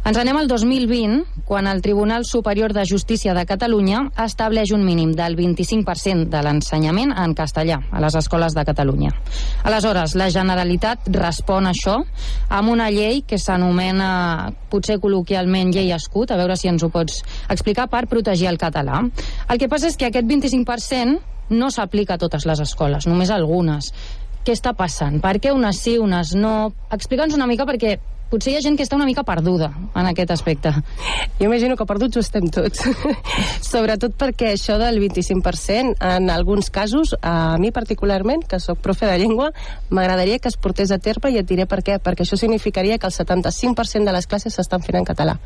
[0.01, 5.11] Ens anem al 2020, quan el Tribunal Superior de Justícia de Catalunya estableix un mínim
[5.13, 9.11] del 25% de l'ensenyament en castellà a les escoles de Catalunya.
[9.61, 11.99] Aleshores, la Generalitat respon a això
[12.49, 17.21] amb una llei que s'anomena, potser col·loquialment, llei escut, a veure si ens ho pots
[17.53, 19.03] explicar, per protegir el català.
[19.53, 23.37] El que passa és que aquest 25% no s'aplica a totes les escoles, només a
[23.37, 23.93] algunes.
[24.41, 25.21] Què està passant?
[25.21, 26.71] Per què unes sí, unes no?
[26.89, 27.99] Explica'ns una mica perquè
[28.31, 30.71] potser hi ha gent que està una mica perduda en aquest aspecte.
[31.39, 32.85] Jo imagino que perduts ho estem tots.
[33.71, 39.19] Sobretot perquè això del 25%, en alguns casos, a mi particularment, que sóc profe de
[39.19, 39.51] llengua,
[39.89, 41.99] m'agradaria que es portés a terme i et diré per què.
[41.99, 45.37] Perquè això significaria que el 75% de les classes s'estan fent en català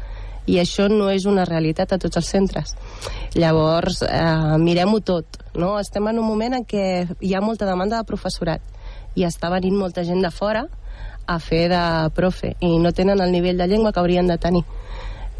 [0.45, 2.75] i això no és una realitat a tots els centres.
[3.33, 5.39] Llavors, eh, mirem-ho tot.
[5.55, 5.79] No?
[5.79, 8.61] Estem en un moment en què hi ha molta demanda de professorat
[9.15, 10.67] i està venint molta gent de fora
[11.27, 11.83] a fer de
[12.15, 14.63] profe i no tenen el nivell de llengua que haurien de tenir.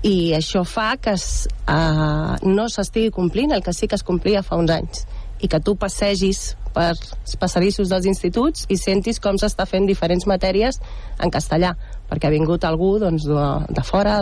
[0.06, 4.44] I això fa que es, uh, no s'estigui complint el que sí que es complia
[4.46, 5.06] fa uns anys.
[5.42, 10.28] I que tu passegis per els passadissos dels instituts i sentis com s'està fent diferents
[10.28, 10.82] matèries
[11.24, 11.74] en castellà,
[12.16, 14.22] perquè ha vingut algú doncs, de, de fora,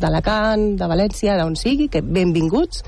[0.00, 2.82] d'Alacant, de, de València, d'on sigui, que benvinguts,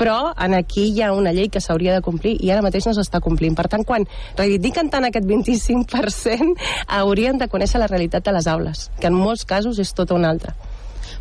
[0.00, 2.94] però en aquí hi ha una llei que s'hauria de complir i ara mateix no
[2.96, 3.56] s'està complint.
[3.58, 6.56] Per tant, quan reivindiquen tant aquest 25%,
[6.98, 10.32] haurien de conèixer la realitat de les aules, que en molts casos és tota una
[10.32, 10.56] altra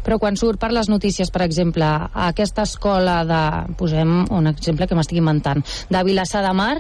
[0.04, 3.42] però quan surt per les notícies, per exemple, a aquesta escola de,
[3.80, 6.76] posem un exemple que m'estic inventant, de Vilassar de Mar,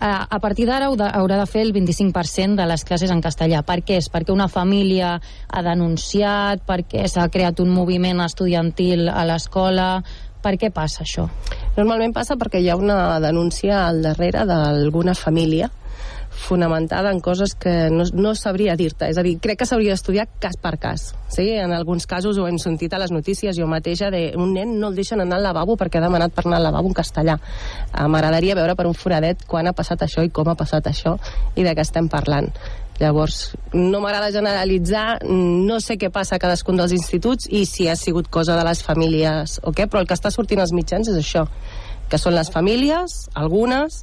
[0.00, 3.60] a partir d'ara haurà de fer el 25% de les classes en castellà.
[3.66, 3.98] Per què?
[4.00, 9.92] És perquè una família ha denunciat, perquè s'ha creat un moviment estudiantil a l'escola...
[10.40, 11.26] Per què passa això?
[11.76, 15.68] Normalment passa perquè hi ha una denúncia al darrere d'alguna família
[16.30, 19.10] fonamentada en coses que no, no sabria dir-te.
[19.10, 21.10] És a dir, crec que s'hauria d'estudiar cas per cas.
[21.28, 21.48] Sí?
[21.58, 24.90] En alguns casos ho hem sentit a les notícies, jo mateixa, de un nen no
[24.90, 27.38] el deixen anar al lavabo perquè ha demanat per anar al lavabo en castellà.
[27.90, 31.18] Eh, M'agradaria veure per un foradet quan ha passat això i com ha passat això
[31.56, 32.50] i de què estem parlant
[33.00, 37.94] Llavors, no m'agrada generalitzar, no sé què passa a cadascun dels instituts i si ha
[37.96, 41.16] sigut cosa de les famílies o què, però el que està sortint als mitjans és
[41.16, 41.46] això,
[42.12, 44.02] que són les famílies, algunes,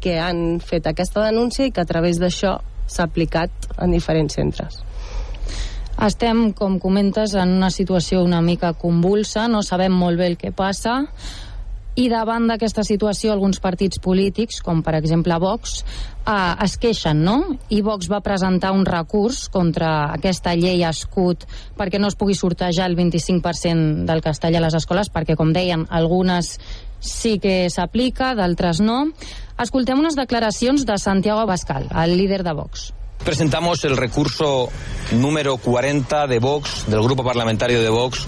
[0.00, 2.58] que han fet aquesta denúncia i que a través d'això
[2.90, 4.80] s'ha aplicat en diferents centres.
[6.00, 10.52] Estem, com comentes, en una situació una mica convulsa, no sabem molt bé el que
[10.56, 11.02] passa,
[12.00, 15.80] i davant d'aquesta situació alguns partits polítics, com per exemple Vox,
[16.22, 17.58] eh, es queixen, no?
[17.68, 21.44] I Vox va presentar un recurs contra aquesta llei escut
[21.76, 25.84] perquè no es pugui sortejar el 25% del castellà a les escoles, perquè, com deien,
[25.90, 26.56] algunes
[27.00, 29.08] sí que s'aplica, d'altres no.
[29.60, 32.92] Escoltem unes declaracions de Santiago Bascal, el líder de Vox.
[33.24, 34.70] Presentamos el recurso
[35.12, 38.26] número 40 de Vox, del Grupo Parlamentario de Vox,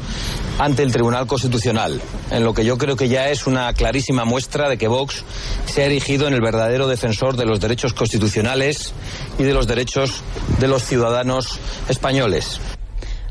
[0.59, 1.99] ante el Tribunal Constitucional,
[2.31, 5.25] en lo que yo creo que ya es una clarísima muestra de que Vox
[5.65, 8.93] se ha erigido en el verdadero defensor de los derechos constitucionales
[9.39, 10.23] y de los derechos
[10.61, 11.59] de los ciudadanos
[11.89, 12.61] españoles.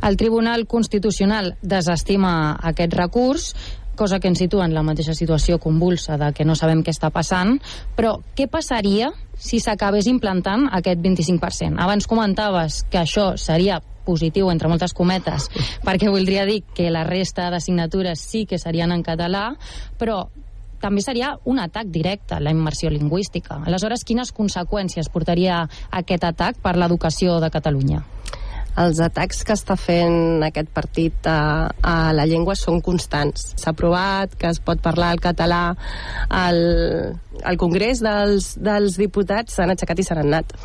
[0.01, 3.55] El Tribunal Constitucional desestima aquest recurs
[4.01, 7.11] cosa que ens situa en la mateixa situació convulsa de que no sabem què està
[7.13, 7.59] passant,
[7.93, 11.77] però què passaria si s'acabés implantant aquest 25%?
[11.77, 15.51] Abans comentaves que això seria positiu, entre moltes cometes,
[15.85, 19.51] perquè voldria dir que la resta de signatures sí que serien en català,
[20.01, 20.23] però
[20.81, 23.59] també seria un atac directe a la immersió lingüística.
[23.69, 28.01] Aleshores, quines conseqüències portaria aquest atac per l'educació de Catalunya?
[28.79, 33.51] Els atacs que està fent aquest partit a, a la llengua són constants.
[33.59, 35.63] S'ha aprovat que es pot parlar el català
[36.29, 36.61] al,
[37.43, 40.55] al Congrés dels, dels diputats, s'han aixecat i s'han anat.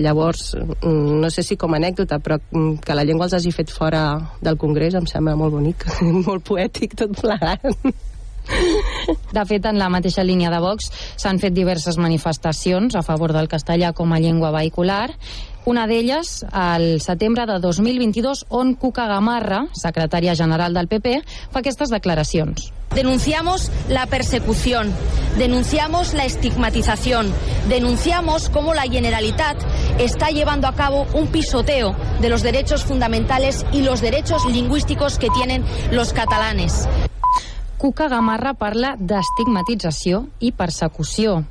[0.00, 0.52] Llavors,
[0.86, 2.38] no sé si com a anècdota, però
[2.84, 4.04] que la llengua els hagi fet fora
[4.40, 5.88] del Congrés em sembla molt bonic,
[6.28, 7.66] molt poètic tot plegat.
[9.30, 10.88] De fet, en la mateixa línia de Vox
[11.20, 15.10] s'han fet diverses manifestacions a favor del castellà com a llengua vehicular
[15.64, 21.20] una d'elles, al setembre de 2022, on Cuca Gamarra, secretària general del PP,
[21.52, 22.70] fa aquestes declaracions.
[22.94, 24.90] Denunciamos la persecución,
[25.38, 27.32] denunciamos la estigmatización,
[27.68, 29.56] denunciamos cómo la Generalitat
[29.98, 35.28] está llevando a cabo un pisoteo de los derechos fundamentales y los derechos lingüísticos que
[35.30, 36.88] tienen los catalanes.
[37.78, 41.44] Cuca Gamarra parla d'estigmatització i persecució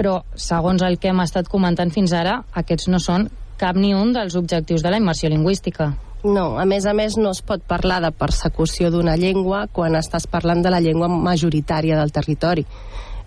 [0.00, 3.26] però segons el que hem estat comentant fins ara, aquests no són
[3.60, 5.90] cap ni un dels objectius de la immersió lingüística.
[6.24, 10.24] No, a més a més no es pot parlar de persecució d'una llengua quan estàs
[10.28, 12.64] parlant de la llengua majoritària del territori.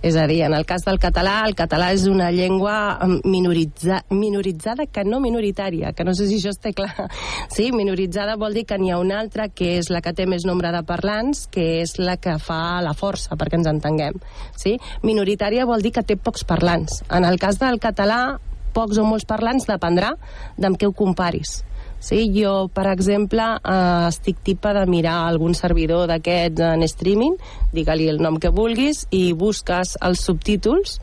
[0.04, 4.84] És a dir, en el cas del català, el català és una llengua minoritza, minoritzada
[4.92, 7.08] que no minoritària, que no sé si això està clar.
[7.54, 10.44] Sí, minoritzada vol dir que n'hi ha una altra que és la que té més
[10.44, 14.18] nombre de parlants, que és la que fa la força, perquè ens entenguem.
[14.60, 14.76] Sí?
[15.08, 17.04] Minoritària vol dir que té pocs parlants.
[17.14, 18.40] En el cas del català,
[18.74, 20.16] pocs o molts parlants dependrà
[20.58, 21.62] d'amb què ho comparis.
[22.04, 27.38] Sí, jo, per exemple, eh, estic tipa de mirar algun servidor d'aquests en streaming,
[27.72, 30.98] digue-li el nom que vulguis, i busques els subtítols,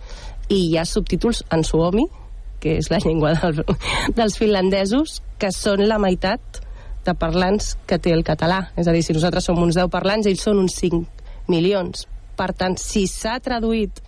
[0.52, 2.04] i hi ha subtítols en suomi,
[2.60, 3.62] que és la llengua del,
[4.18, 6.60] dels finlandesos, que són la meitat
[7.06, 8.66] de parlants que té el català.
[8.76, 11.00] És a dir, si nosaltres som uns 10 parlants, ells són uns 5
[11.48, 12.04] milions.
[12.36, 14.04] Per tant, si s'ha traduït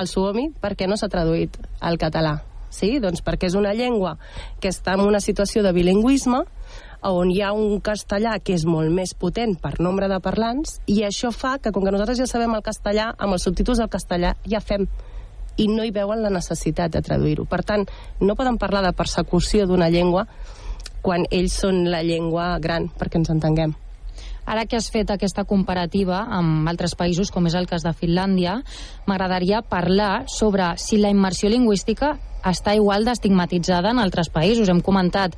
[0.00, 2.38] el suomi, per què no s'ha traduït al català?
[2.74, 2.96] Sí?
[3.02, 4.16] Doncs perquè és una llengua
[4.60, 6.42] que està en una situació de bilingüisme
[7.04, 11.02] on hi ha un castellà que és molt més potent per nombre de parlants i
[11.04, 14.34] això fa que, com que nosaltres ja sabem el castellà, amb els subtítols del castellà
[14.48, 14.88] ja fem
[15.60, 17.44] i no hi veuen la necessitat de traduir-ho.
[17.46, 17.84] Per tant,
[18.20, 20.26] no poden parlar de persecució d'una llengua
[21.04, 23.76] quan ells són la llengua gran, perquè ens entenguem.
[24.44, 28.58] Ara que has fet aquesta comparativa amb altres països, com és el cas de Finlàndia,
[29.08, 32.14] m'agradaria parlar sobre si la immersió lingüística
[32.44, 34.68] està igual d'estigmatitzada en altres països.
[34.68, 35.36] Hem comentat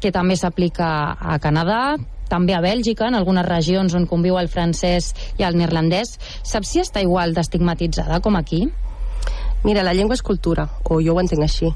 [0.00, 0.88] que també s'aplica
[1.18, 6.16] a Canadà, també a Bèlgica, en algunes regions on conviu el francès i el neerlandès.
[6.44, 8.66] Saps si està igual d'estigmatitzada com aquí?
[9.64, 11.72] Mira, la llengua és cultura, o jo ho entenc així.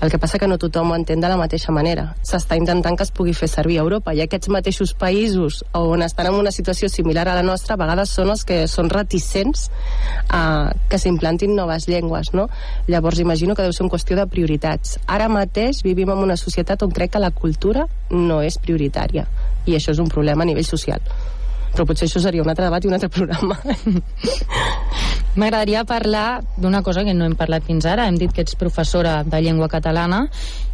[0.00, 2.14] El que passa que no tothom ho entén de la mateixa manera.
[2.26, 6.30] S'està intentant que es pugui fer servir a Europa i aquests mateixos països on estan
[6.30, 9.68] en una situació similar a la nostra a vegades són els que són reticents
[10.28, 10.42] a
[10.88, 12.48] que s'implantin noves llengües, no?
[12.86, 14.98] Llavors imagino que deu ser una qüestió de prioritats.
[15.06, 19.26] Ara mateix vivim en una societat on crec que la cultura no és prioritària
[19.66, 21.02] i això és un problema a nivell social
[21.74, 23.58] però potser això seria un altre debat i un altre programa.
[25.38, 28.08] M'agradaria parlar d'una cosa que no hem parlat fins ara.
[28.08, 30.24] Hem dit que ets professora de llengua catalana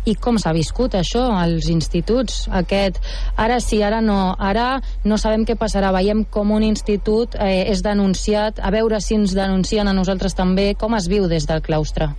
[0.09, 2.47] i com s'ha viscut això als instituts?
[2.49, 3.01] Aquest,
[3.37, 5.93] ara sí, ara no, ara no sabem què passarà.
[5.93, 10.73] Veiem com un institut eh, és denunciat, a veure si ens denuncien a nosaltres també.
[10.81, 12.13] Com es viu des del claustre?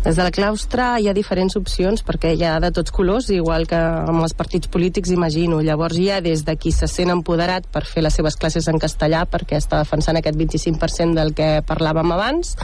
[0.00, 3.76] Des del claustre hi ha diferents opcions perquè hi ha de tots colors, igual que
[3.76, 5.58] amb els partits polítics, imagino.
[5.60, 8.80] Llavors hi ha des de qui se sent empoderat per fer les seves classes en
[8.80, 12.54] castellà perquè està defensant aquest 25% del que parlàvem abans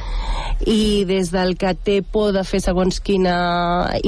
[0.64, 3.36] i des del que té por de fer segons quina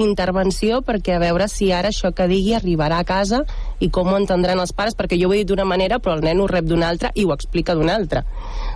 [0.00, 3.42] intervenció perquè a veure si ara això que digui arribarà a casa
[3.78, 6.24] i com ho entendran els pares perquè jo ho he dit d'una manera però el
[6.24, 8.24] nen ho rep d'una altra i ho explica d'una altra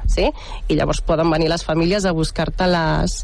[0.07, 0.31] sí?
[0.69, 3.23] i llavors poden venir les famílies a buscar-te les,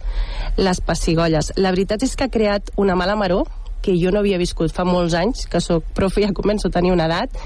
[0.56, 1.52] les pessigolles.
[1.56, 3.46] La veritat és que ha creat una mala maror
[3.82, 6.74] que jo no havia viscut fa molts anys, que sóc profe i ja començo a
[6.74, 7.36] tenir una edat,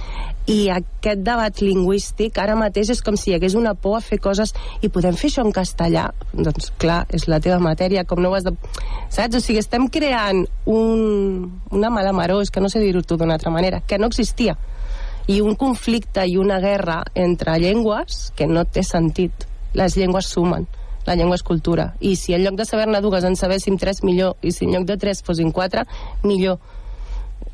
[0.50, 4.18] i aquest debat lingüístic ara mateix és com si hi hagués una por a fer
[4.22, 8.32] coses i podem fer això en castellà doncs clar, és la teva matèria com no
[8.32, 8.54] ho has de...
[9.12, 9.36] saps?
[9.38, 13.54] O sigui, estem creant un, una mala maror és que no sé dir-ho d'una altra
[13.54, 14.56] manera que no existia
[15.30, 20.66] i un conflicte i una guerra entre llengües que no té sentit les llengües sumen
[21.06, 21.92] la llengua és cultura.
[22.00, 24.36] I si en lloc de saber-ne dues en sabéssim tres, millor.
[24.42, 25.84] I si en lloc de tres fossin quatre,
[26.22, 26.60] millor.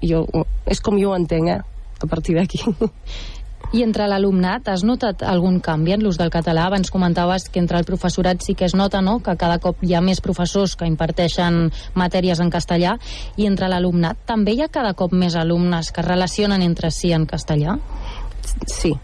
[0.05, 0.27] Jo,
[0.69, 1.61] és com jo ho entenc, eh?
[1.99, 2.61] A partir d'aquí.
[3.69, 6.65] I entre l'alumnat, has notat algun canvi en l'ús del català?
[6.67, 9.93] Abans comentaves que entre el professorat sí que es nota, no?, que cada cop hi
[9.93, 12.97] ha més professors que imparteixen matèries en castellà,
[13.37, 17.13] i entre l'alumnat també hi ha cada cop més alumnes que es relacionen entre si
[17.13, 17.77] en castellà?
[18.65, 18.95] Sí,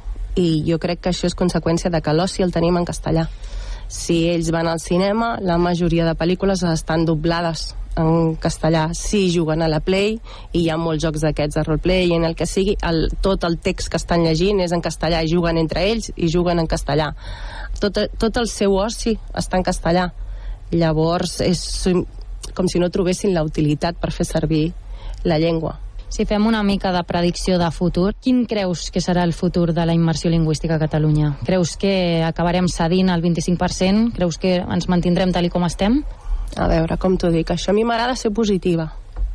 [0.41, 3.29] i jo crec que això és conseqüència de que l'oci el tenim en castellà.
[3.85, 8.89] Si ells van al cinema, la majoria de pel·lícules estan doblades en castellà.
[8.95, 10.17] Sí, juguen a la Play
[10.53, 13.45] i hi ha molts jocs d'aquests de roleplay i en el que sigui, el, tot
[13.45, 16.71] el text que estan llegint és en castellà i juguen entre ells i juguen en
[16.71, 17.13] castellà.
[17.81, 20.11] Tot, tot el seu oci està en castellà.
[20.75, 21.65] Llavors és
[22.55, 24.67] com si no trobessin la utilitat per fer servir
[25.25, 25.79] la llengua.
[26.15, 29.83] Si fem una mica de predicció de futur, quin creus que serà el futur de
[29.83, 31.33] la immersió lingüística a Catalunya?
[31.43, 34.13] Creus que acabarem cedint al 25%?
[34.15, 36.05] Creus que ens mantindrem tal com estem?
[36.57, 38.93] A veure, com t'ho dic, això a mi m'agrada ser positiva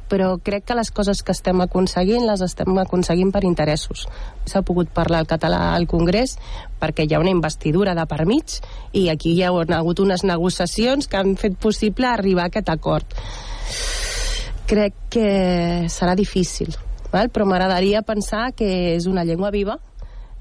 [0.10, 4.08] però crec que les coses que estem aconseguint les estem aconseguint per interessos.
[4.50, 6.36] S'ha pogut parlar el català al Congrés
[6.82, 8.58] perquè hi ha una investidura de per mig
[8.92, 13.14] i aquí hi ha hagut unes negociacions que han fet possible arribar a aquest acord.
[14.70, 15.30] Crec que
[15.90, 16.74] serà difícil,
[17.14, 17.30] val?
[17.30, 19.80] però m'agradaria pensar que és una llengua viva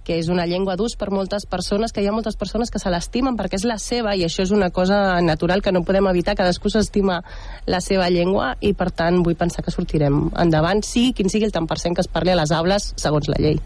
[0.09, 2.89] que és una llengua d'ús per moltes persones, que hi ha moltes persones que se
[2.89, 6.39] l'estimen perquè és la seva i això és una cosa natural que no podem evitar,
[6.39, 7.21] cadascú s'estima
[7.69, 11.53] la seva llengua i per tant vull pensar que sortirem endavant, sí, quin sigui el
[11.53, 13.61] tant per cent que es parli a les aules segons la llei.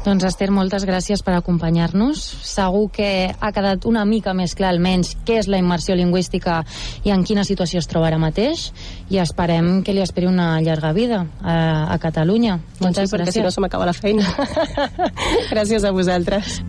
[0.00, 2.22] Doncs Esther, moltes gràcies per acompanyar-nos.
[2.48, 6.62] Segur que ha quedat una mica més clar almenys què és la immersió lingüística
[7.04, 8.70] i en quina situació es troba ara mateix
[9.12, 12.56] i esperem que li esperi una llarga vida a, a Catalunya.
[12.80, 13.40] Doncs moltes sí, perquè gràcies.
[13.42, 14.24] si no se m'acaba la feina.
[15.52, 16.62] gràcies a vosaltres.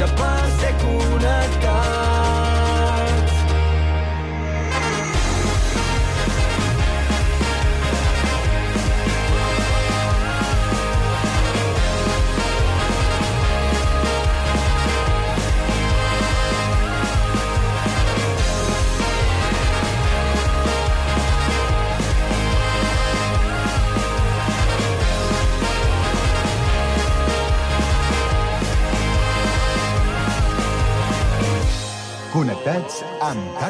[0.00, 0.70] Néixer per ser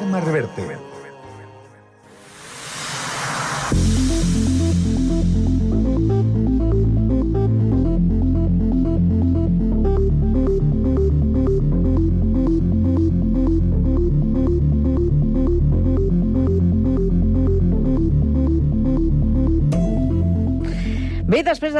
[0.01, 1.00] amb Carme Reverte.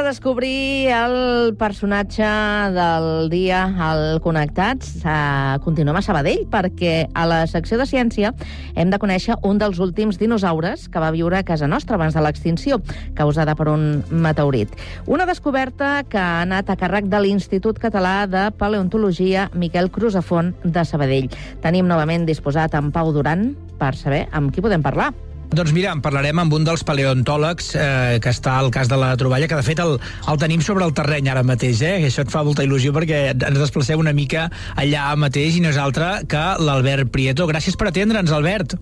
[0.01, 2.25] De descobrir el personatge
[2.73, 8.31] del dia al Connectats, eh, continuem a Sabadell, perquè a la secció de ciència
[8.73, 12.25] hem de conèixer un dels últims dinosaures que va viure a casa nostra abans de
[12.25, 12.81] l'extinció,
[13.13, 14.73] causada per un meteorit.
[15.05, 20.81] Una descoberta que ha anat a càrrec de l'Institut Català de Paleontologia Miquel Cruzafont de
[20.83, 21.29] Sabadell.
[21.61, 25.13] Tenim novament disposat en Pau Duran per saber amb qui podem parlar.
[25.51, 29.09] Doncs mira, en parlarem amb un dels paleontòlegs eh, que està al cas de la
[29.19, 29.97] troballa, que de fet el,
[30.31, 31.97] el tenim sobre el terreny ara mateix, eh?
[32.07, 34.45] Això et fa molta il·lusió perquè ens desplacem una mica
[34.79, 37.49] allà mateix i no és altre que l'Albert Prieto.
[37.51, 38.77] Gràcies per atendre'ns, Albert.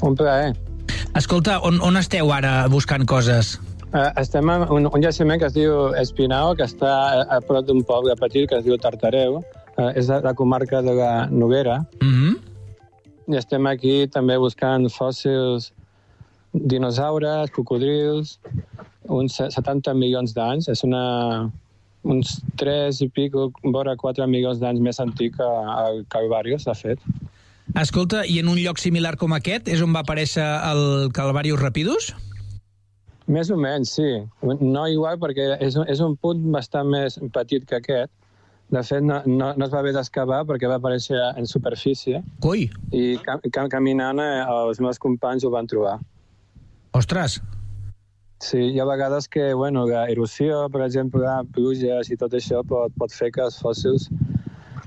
[0.00, 0.56] Un plaer.
[1.12, 3.58] Escolta, on, on esteu ara buscant coses?
[3.92, 7.68] Uh, estem en un, un jaciment que es diu Espinao, que està a, a prop
[7.68, 9.42] d'un poble petit que es diu Tartareu.
[9.76, 11.82] Uh, és de la comarca de la Noguera.
[12.00, 12.36] Mm -hmm.
[13.28, 15.74] I estem aquí també buscant fòssils
[16.54, 18.38] dinosaures, cocodrils,
[19.10, 20.70] uns 70 milions d'anys.
[20.72, 21.50] És una,
[22.04, 25.52] uns 3 i pico, vora 4 milions d'anys més antic que
[25.84, 27.02] el Calvarius, de fet.
[27.80, 32.12] Escolta, i en un lloc similar com aquest és on va aparèixer el Calvarius Rapidus?
[33.26, 34.10] Més o menys, sí.
[34.44, 38.12] No igual perquè és, és un punt bastant més petit que aquest.
[38.72, 42.20] De fet, no, no, no es va haver d'excavar perquè va aparèixer en superfície.
[42.44, 42.66] Coi!
[42.92, 45.98] I cam, cam, caminant eh, els meus companys ho van trobar.
[46.94, 47.40] Ostres!
[48.44, 52.92] Sí, hi ha vegades que, bueno, la erosió, per exemple, pluges i tot això pot,
[53.00, 54.08] pot fer que els fòssils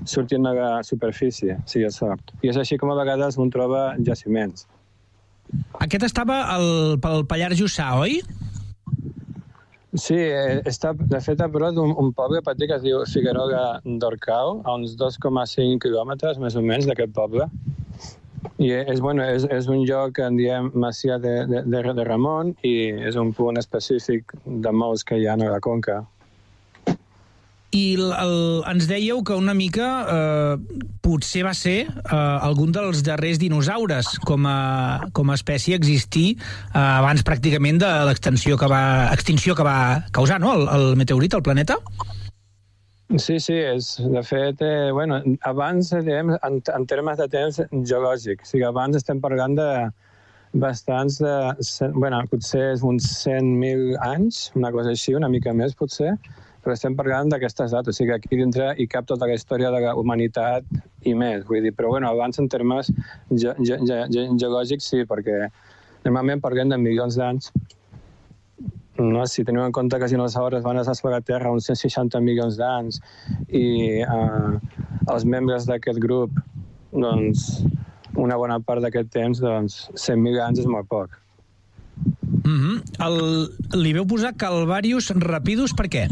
[0.08, 2.32] surtin a la superfície, si hi ha sort.
[2.40, 4.66] I és així com a vegades un troba jaciments.
[5.84, 8.20] Aquest estava al, pel Pallars Jussà, oi?
[9.98, 13.80] Sí, eh, està de fet a prop d'un un poble petit que es diu Figueroa
[13.84, 17.48] d'Orcau, a uns 2,5 quilòmetres més o menys d'aquest poble.
[18.58, 22.90] I és, bueno, és, és un lloc en diem Masia de, de, de, Ramon i
[23.08, 26.02] és un punt específic de molts que hi ha a la conca.
[27.68, 28.36] I el, el,
[28.70, 34.46] ens dèieu que una mica eh, potser va ser eh, algun dels darrers dinosaures com
[34.48, 34.58] a,
[35.12, 38.82] com a espècie existir eh, abans pràcticament de l'extensió que va,
[39.12, 41.76] extinció que va causar, no?, el, el meteorit al planeta?
[41.76, 42.17] Sí,
[43.16, 48.48] sí, és, de fet, eh, bueno, abans, diguem, en, en termes de temps geològic, o
[48.50, 49.68] sigui, abans estem parlant de
[50.52, 51.32] bastants de,
[51.96, 56.12] bueno, potser és uns 100.000 anys, una cosa així, una mica més potser,
[56.60, 59.80] però estem parlant d'aquestes dates, o sigui, aquí dintre hi cap tota la història de
[59.86, 60.68] la humanitat
[61.08, 62.92] i més, vull dir, però bueno, abans en termes
[63.32, 63.80] ge ge
[64.12, 65.46] ge geològics sí, perquè
[66.04, 67.52] normalment parlem de milions d'anys,
[68.98, 69.26] no?
[69.26, 73.00] si tenim en compte que els dinosaures van desplegar a Terra uns 160 milions d'anys
[73.48, 74.50] i eh,
[75.08, 76.34] els membres d'aquest grup,
[76.92, 77.62] doncs,
[78.18, 81.16] una bona part d'aquest temps, doncs, 100.000 anys és molt poc.
[82.44, 82.76] Mm -hmm.
[83.06, 86.08] el, li veu posar Calvarius Rapidus per què?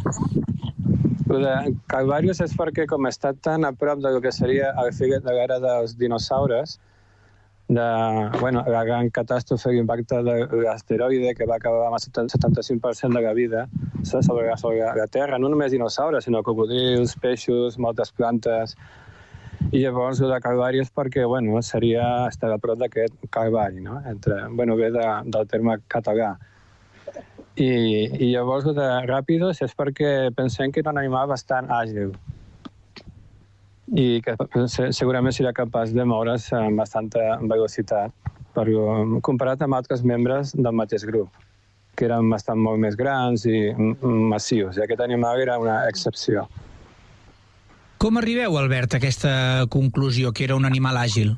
[1.27, 1.55] De
[1.87, 5.59] Calvarius és perquè, com està tan a prop del que seria el filet de l'era
[5.59, 6.79] dels dinosaures,
[7.69, 13.23] de bueno, la gran catàstrofe, l'impacte de l'asteroide que va acabar amb el 75% de
[13.25, 13.67] la vida
[14.05, 18.77] sobre, la- sobre la Terra, no només dinosaures, sinó cocodrils, peixos, moltes plantes,
[19.73, 24.01] i llavors el de Calvari és perquè bueno, seria estar a prop d'aquest Calvari, no?
[24.07, 26.37] Entre, bueno, ve de, del terme català.
[27.57, 27.67] I,
[28.21, 32.13] I llavors el de Ràpidos és perquè pensem que era un animal bastant àgil
[33.95, 34.35] i que
[34.69, 38.13] se- segurament serà capaç de moure's amb bastanta velocitat
[38.55, 38.67] per,
[39.23, 41.29] comparat amb altres membres del mateix grup
[41.97, 43.73] que eren bastant molt més grans i
[44.03, 44.77] massius.
[44.77, 46.43] I aquest animal era una excepció.
[47.97, 51.37] Com arribeu, Albert, a aquesta conclusió, que era un animal àgil?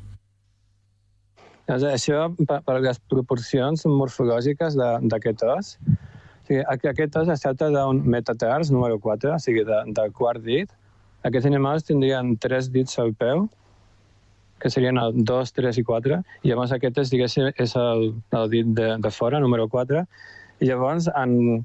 [1.69, 7.29] Doncs això, per, per les proporcions morfològiques de- d'aquest os, o sigui, aqu- aquest os
[7.29, 10.69] es tracta d'un metatars número 4, o sigui, de, del quart dit.
[11.27, 13.49] Aquests animals tindrien tres dits al peu,
[14.59, 18.51] que serien el 2, 3 i 4, i llavors aquest és, diguéssim, és el, el
[18.51, 20.03] dit de, de fora, número 4,
[20.63, 21.63] i llavors en,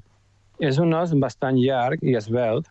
[0.62, 2.70] és un os bastant llarg i esvelt,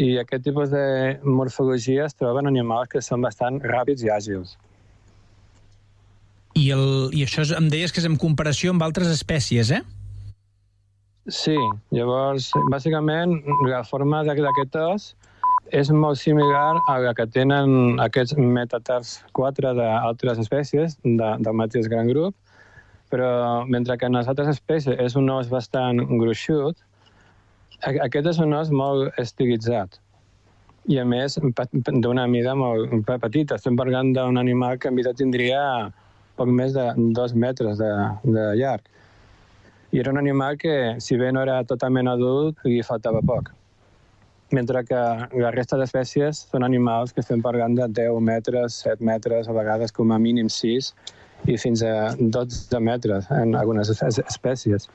[0.00, 4.56] i aquest tipus de morfologia es troben en animals que són bastant ràpids i àgils.
[6.56, 6.84] I, el,
[7.16, 9.82] I això és, em deies que és en comparació amb altres espècies, eh?
[11.30, 11.56] Sí,
[11.94, 13.36] llavors, bàsicament,
[13.68, 15.10] la forma d'aquest os
[15.70, 21.88] és molt similar a la que tenen aquests metatars 4 d'altres espècies de, del mateix
[21.90, 22.34] gran grup,
[23.10, 26.78] però mentre que en les altres espècies és un os bastant gruixut,
[27.86, 29.98] aquest és un os molt estilitzat.
[30.90, 31.36] I a més,
[32.02, 33.58] d'una mida molt pe- petita.
[33.60, 35.60] Estem parlant d'un animal que en vida tindria
[36.40, 37.90] poc més de dos metres de,
[38.24, 38.82] de llarg.
[39.92, 43.52] I era un animal que, si bé no era totalment adult, li faltava poc.
[44.50, 44.98] Mentre que
[45.38, 49.92] la resta d'espècies són animals que estem parlant de 10 metres, 7 metres, a vegades
[49.94, 50.92] com a mínim 6,
[51.48, 54.88] i fins a 12 metres en algunes es- espècies.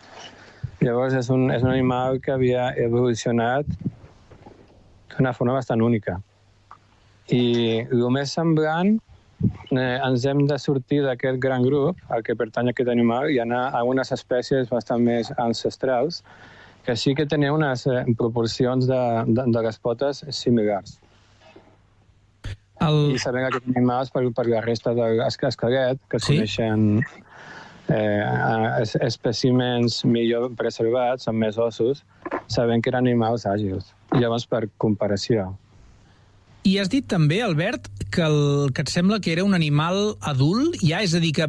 [0.84, 3.66] Llavors és un, és un animal que havia evolucionat
[5.16, 6.20] d'una forma bastant única.
[7.32, 8.98] I el més semblant
[9.72, 13.70] eh, ens hem de sortir d'aquest gran grup al que pertany aquest animal i anar
[13.74, 16.22] a unes espècies bastant més ancestrals
[16.86, 21.00] que sí que tenen unes eh, proporcions de, de, de les potes similars.
[22.86, 23.16] El...
[23.16, 26.34] I sabem que aquests animals, per, per la resta de l'esquelet, que Sí?
[26.36, 27.04] coneixen
[27.88, 32.04] eh, es- espècimens millor preservats, amb més ossos,
[32.52, 33.94] sabem que eren animals àgils.
[34.16, 35.54] Llavors, per comparació,
[36.66, 40.80] I has dit també, Albert, que, el, que et sembla que era un animal adult,
[40.82, 41.04] ja?
[41.06, 41.46] És a dir, que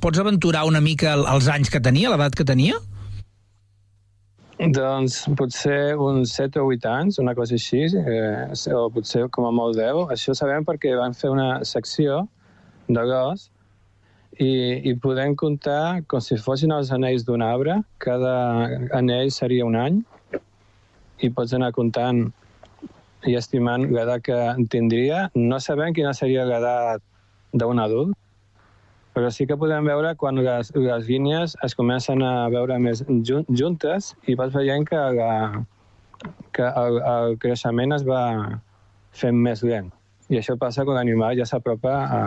[0.00, 2.76] pots aventurar una mica el- els anys que tenia, l'edat que tenia?
[4.60, 9.52] Doncs potser uns 7 o 8 anys, una cosa així, eh, o potser com a
[9.56, 10.10] molt 10.
[10.12, 12.26] Això sabem perquè van fer una secció
[12.86, 13.46] de gos
[14.36, 17.78] i, i podem comptar com si fossin els anells d'un arbre.
[18.04, 18.34] Cada
[19.00, 20.02] anell seria un any
[21.24, 22.26] i pots anar comptant
[23.24, 25.30] i estimant l'edat que tindria.
[25.40, 27.00] No sabem quina seria l'edat
[27.56, 28.12] d'un adult,
[29.20, 33.42] però sí que podem veure quan les, les línies es comencen a veure més jun
[33.52, 35.32] juntes i vas veient que, la,
[36.56, 38.22] que el, el creixement es va
[39.12, 39.90] fent més lent.
[40.32, 42.20] I això passa quan l'animal ja s'apropa a,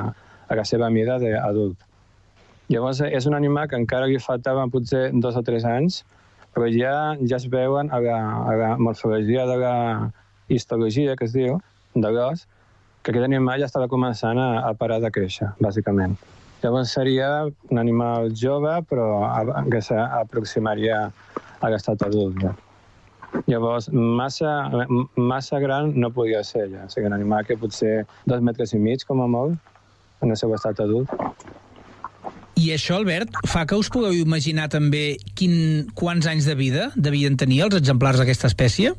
[0.46, 1.82] a la seva mida d'adult.
[2.70, 6.04] Llavors és un animal que encara li faltaven potser dos o tres anys,
[6.54, 6.94] però ja,
[7.26, 8.20] ja es veuen a la,
[8.52, 9.76] a la morfologia de la
[10.46, 11.58] histologia, que es diu,
[11.98, 12.46] de l'os,
[13.02, 16.20] que aquest animal ja estava començant a, a parar de créixer, bàsicament.
[16.64, 17.30] Llavors seria
[17.70, 19.08] un animal jove, però
[19.72, 21.10] que s'aproximaria
[21.60, 22.40] a l'estat adult.
[22.40, 22.54] Ja.
[23.50, 24.54] Llavors, massa,
[25.18, 26.86] massa gran no podia ser ja.
[26.88, 29.60] O sigui, un animal que potser dos metres i mig, com a molt,
[30.24, 31.12] en el seu estat adult.
[32.56, 37.36] I això, Albert, fa que us pugueu imaginar també quin, quants anys de vida devien
[37.36, 38.94] tenir els exemplars d'aquesta espècie?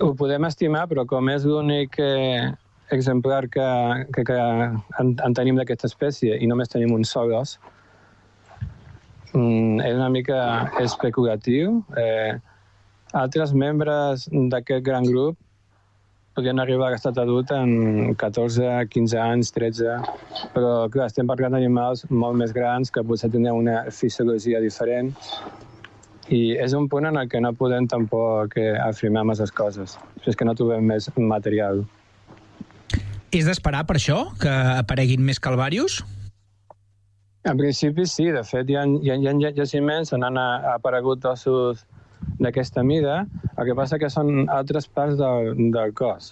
[0.00, 2.54] Ho podem estimar, però com és l'únic eh,
[2.96, 3.68] exemplar que,
[4.14, 4.40] que, que
[5.02, 7.58] en, en tenim d'aquesta espècie i només tenim un sol os,
[9.32, 10.40] mm, és una mica
[10.82, 11.80] especulatiu.
[12.00, 12.34] Eh,
[13.14, 15.38] altres membres d'aquest gran grup
[16.34, 19.98] podien arribar a l'estat adult en 14, 15 anys, 13,
[20.54, 25.12] però clar, estem parlant d'animals molt més grans que potser tenen una fisiologia diferent
[26.34, 30.34] i és un punt en el que no podem tampoc eh, afirmar masses coses, és
[30.34, 31.84] que no trobem més material.
[33.34, 36.02] És d'esperar per això, que apareguin més calvarius?
[37.44, 40.76] En principi sí, de fet hi ha, hi ha, hi ha jaciments on han a-
[40.76, 41.82] aparegut ossos
[42.40, 43.24] d'aquesta mida,
[43.58, 46.30] el que passa que són altres parts del, del cos.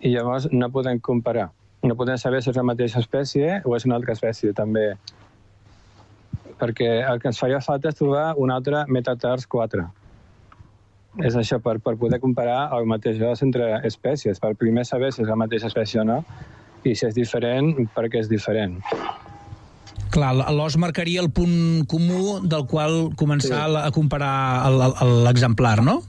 [0.00, 1.50] I llavors no podem comparar.
[1.84, 4.94] No podem saber si és la mateixa espècie o és una altra espècie, també.
[6.60, 9.84] Perquè el que ens faria falta és trobar un altre Metatars 4.
[11.22, 15.22] És això, per, per poder comparar el mateix os entre espècies, per primer saber si
[15.22, 16.22] és la mateixa espècie o no,
[16.84, 18.80] i si és diferent, perquè és diferent.
[20.14, 23.78] Clar, l'os marcaria el punt comú del qual començar sí.
[23.80, 24.34] a comparar
[25.26, 26.00] l'exemplar, no?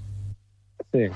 [0.94, 1.08] Sí.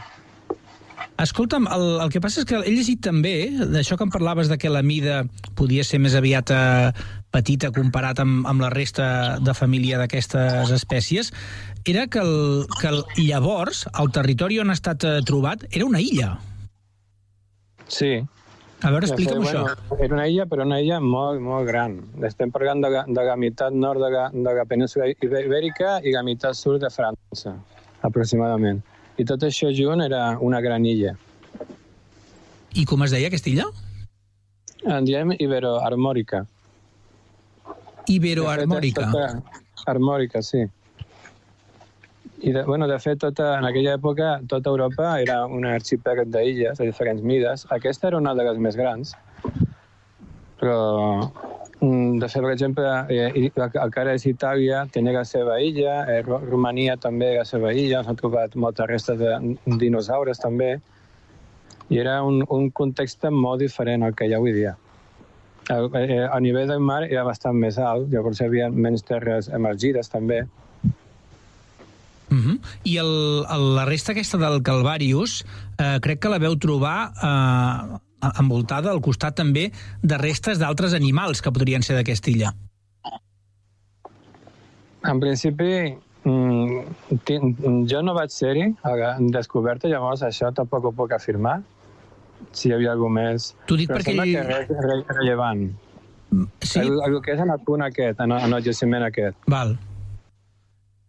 [1.20, 4.58] Escolta'm, el, el que passa és que he llegit també, d'això que em parlaves de
[4.58, 5.24] que la mida
[5.60, 6.92] podia ser més aviat eh,
[7.32, 11.32] petita comparat amb, amb la resta de família d'aquestes espècies,
[11.86, 16.01] era que, el, que el, llavors el territori on ha estat eh, trobat era una
[16.01, 16.36] illa.
[17.89, 18.19] Sí.
[18.80, 19.97] A veure, explica'm fet, això.
[19.99, 21.97] Era una illa, però una illa molt, molt gran.
[22.23, 26.13] Estem parlant de la, de la meitat nord de la, de la península ibèrica i
[26.15, 27.57] la meitat sud de França,
[28.07, 28.80] aproximadament.
[29.19, 31.17] I tot això junt era una gran illa.
[32.71, 33.67] I com es deia aquesta illa?
[34.88, 36.45] En diem Iberoarmòrica.
[39.03, 40.66] És tota Armòrica, sí.
[42.41, 46.78] I, de, bueno, de fet, tota, en aquella època, tota Europa era un arxipèlag d'illes
[46.80, 47.66] de diferents mides.
[47.70, 49.12] Aquesta era una de les més grans.
[50.60, 51.30] Però,
[51.82, 56.05] mm, de fet, per exemple, eh, el que ara és Itàlia tenia la seva illa,
[56.07, 59.38] eh, Ro- Romania també la seva illa, s'han trobat moltes restes de
[59.78, 60.80] dinosaures també,
[61.89, 64.78] i era un, un context molt diferent al que hi ha avui dia.
[65.70, 70.09] Eh, a nivell del mar era bastant més alt, llavors hi havia menys terres emergides
[70.09, 70.41] també.
[72.30, 72.59] Uh -huh.
[72.84, 75.45] I el, el, la resta aquesta del Calvarius,
[75.78, 77.97] eh, crec que la veu trobar eh,
[78.39, 82.53] envoltada al costat també de restes d'altres animals que podrien ser d'aquesta illa.
[85.03, 91.11] En principi, mm, jo no vaig ser-hi a la descoberta, llavors això tampoc ho puc
[91.11, 91.61] afirmar,
[92.52, 93.52] si hi havia alguna més.
[93.68, 95.68] T'ho dic Però perquè sembla que res re, rellevant.
[96.62, 96.80] Sí?
[96.82, 99.38] El, el que és en el punt aquest, en en el jaciment aquest.
[99.50, 99.78] Val.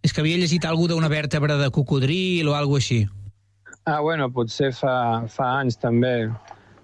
[0.02, 3.02] És que havia llegit alguna d'una vèrtebra de cocodril o alguna així.
[3.84, 6.30] Ah, bueno, potser fa, fa anys també.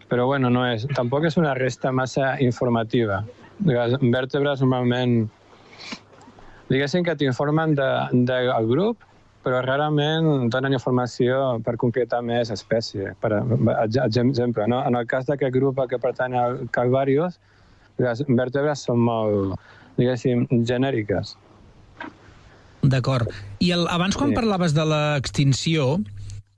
[0.09, 3.25] però bueno, no és, tampoc és una resta massa informativa.
[3.67, 5.25] Les vèrtebres normalment
[6.69, 9.03] diguéssim que t'informen del de, del grup,
[9.47, 13.13] però rarament donen informació per concretar més espècie.
[13.23, 13.31] Per
[14.03, 14.81] exemple, no?
[14.83, 17.39] en el cas d'aquest grup que pertany al Calvarius,
[18.03, 19.55] les vèrtebres són molt,
[19.97, 21.37] diguéssim, genèriques.
[22.83, 23.31] D'acord.
[23.63, 24.35] I el, abans quan Sí.
[24.43, 26.03] parlaves de l'extinció,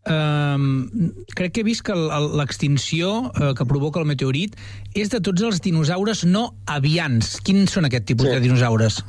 [0.09, 0.89] Um,
[1.37, 4.55] crec que he vist que l'extinció uh, que provoca el meteorit
[4.97, 7.35] és de tots els dinosaures no avians.
[7.45, 8.33] Quins són aquest tipus Sí.
[8.33, 9.03] de dinosaures?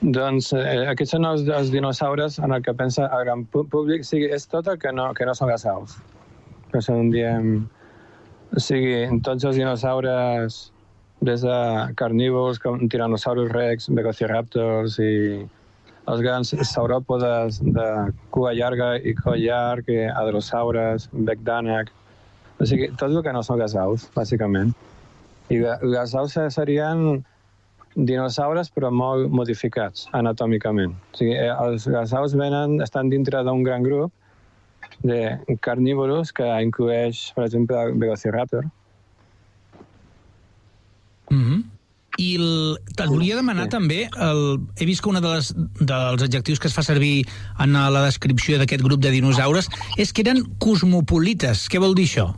[0.00, 4.00] Doncs eh, aquests són els, els dinosaures en el que pensa el gran públic.
[4.00, 5.98] O sigui, és tot el que no, que no són les aus.
[6.72, 7.66] Que són, diem...
[8.50, 10.56] O sigui, tots els dinosaures,
[11.22, 11.58] des de
[12.00, 15.12] carnívors com Tyrannosaurus rex, Velociraptors i
[16.10, 17.86] els grans sauròpodes de
[18.34, 21.92] cua llarga i coll llarg, i hadrosaures, bec d'ànec...
[22.60, 24.72] O sigui, tot el que no són les aus, bàsicament.
[25.52, 27.22] I le- les aus serien
[27.96, 30.94] dinosaures però molt modificats anatòmicament.
[31.12, 34.12] O sigui, eh, els, les aus venen, estan dintre d'un gran grup
[35.02, 38.64] de carnívoros que inclueix, per exemple, el Velociraptor.
[41.30, 41.64] Mm -hmm.
[42.18, 43.70] I el, te'l volia demanar sí.
[43.70, 47.24] també, el, he vist que un de les, dels adjectius que es fa servir
[47.58, 51.68] en la descripció d'aquest grup de dinosaures és que eren cosmopolites.
[51.68, 52.34] Què vol dir això?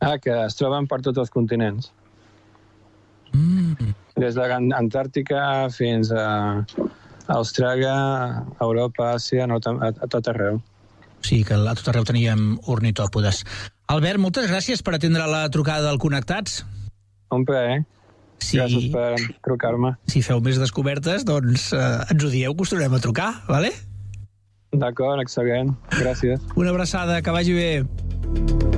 [0.00, 1.92] Ah, que es troben per tots els continents.
[3.32, 3.94] Mm.
[4.18, 6.64] Des de l'Antàrtica fins a
[7.28, 7.94] Austràlia,
[8.60, 10.58] Europa, Àsia, no, a, a tot arreu.
[11.22, 13.44] Sí, que a tot arreu teníem ornitòpodes.
[13.92, 16.62] Albert, moltes gràcies per atendre la trucada del Connectats.
[17.34, 17.82] Un plaer.
[18.38, 18.58] Sí.
[18.58, 19.96] Gràcies per trucar-me.
[20.08, 23.74] Si feu més descobertes, doncs eh, ens ho dieu, que us tornem a trucar, vale?
[24.72, 25.74] D'acord, excel·lent.
[25.98, 26.44] Gràcies.
[26.56, 28.77] Una abraçada, que vagi bé.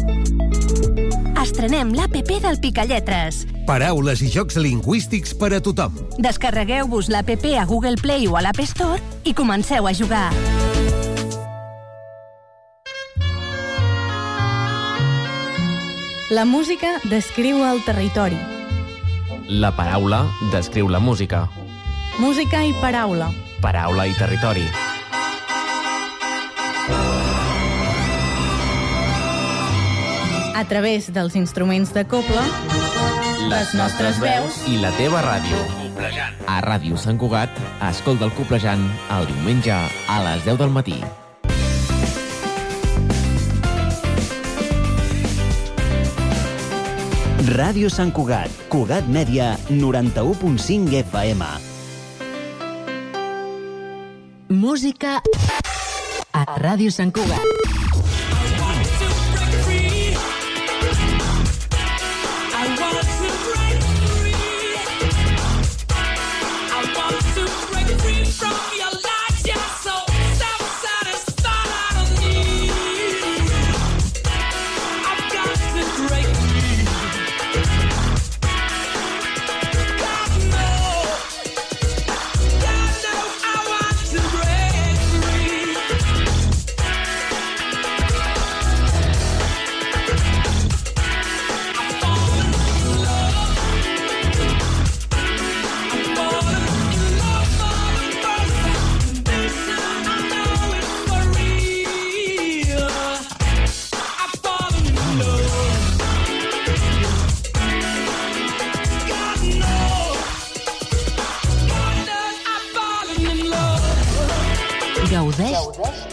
[1.61, 3.43] Estrenem l'APP del Picalletres.
[3.67, 5.93] Paraules i jocs lingüístics per a tothom.
[6.17, 8.97] Descarregueu-vos l'APP a Google Play o a l'App Store
[9.29, 10.33] i comenceu a jugar.
[16.33, 18.41] La música descriu el territori.
[19.45, 21.45] La paraula descriu la música.
[22.17, 23.29] Música i paraula.
[23.61, 24.65] Paraula i territori.
[30.61, 32.41] A través dels instruments de coble,
[33.49, 35.57] les nostres veus i la teva ràdio.
[36.45, 37.49] A Ràdio Sant Cugat,
[37.87, 38.83] escolta el Coplejant
[39.15, 40.99] el diumenge a les 10 del matí.
[47.49, 51.49] Ràdio Sant Cugat, Cugat Mèdia, 91.5 FM.
[54.61, 55.17] Música
[56.37, 57.80] a Ràdio Sant Cugat.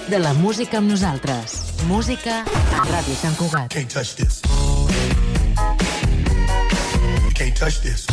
[0.09, 1.59] De la música amb nosaltres.
[1.87, 3.69] Música a Ràdio Sant Cugat.
[3.73, 4.41] Can't touch this.
[7.25, 8.07] You can't touch this.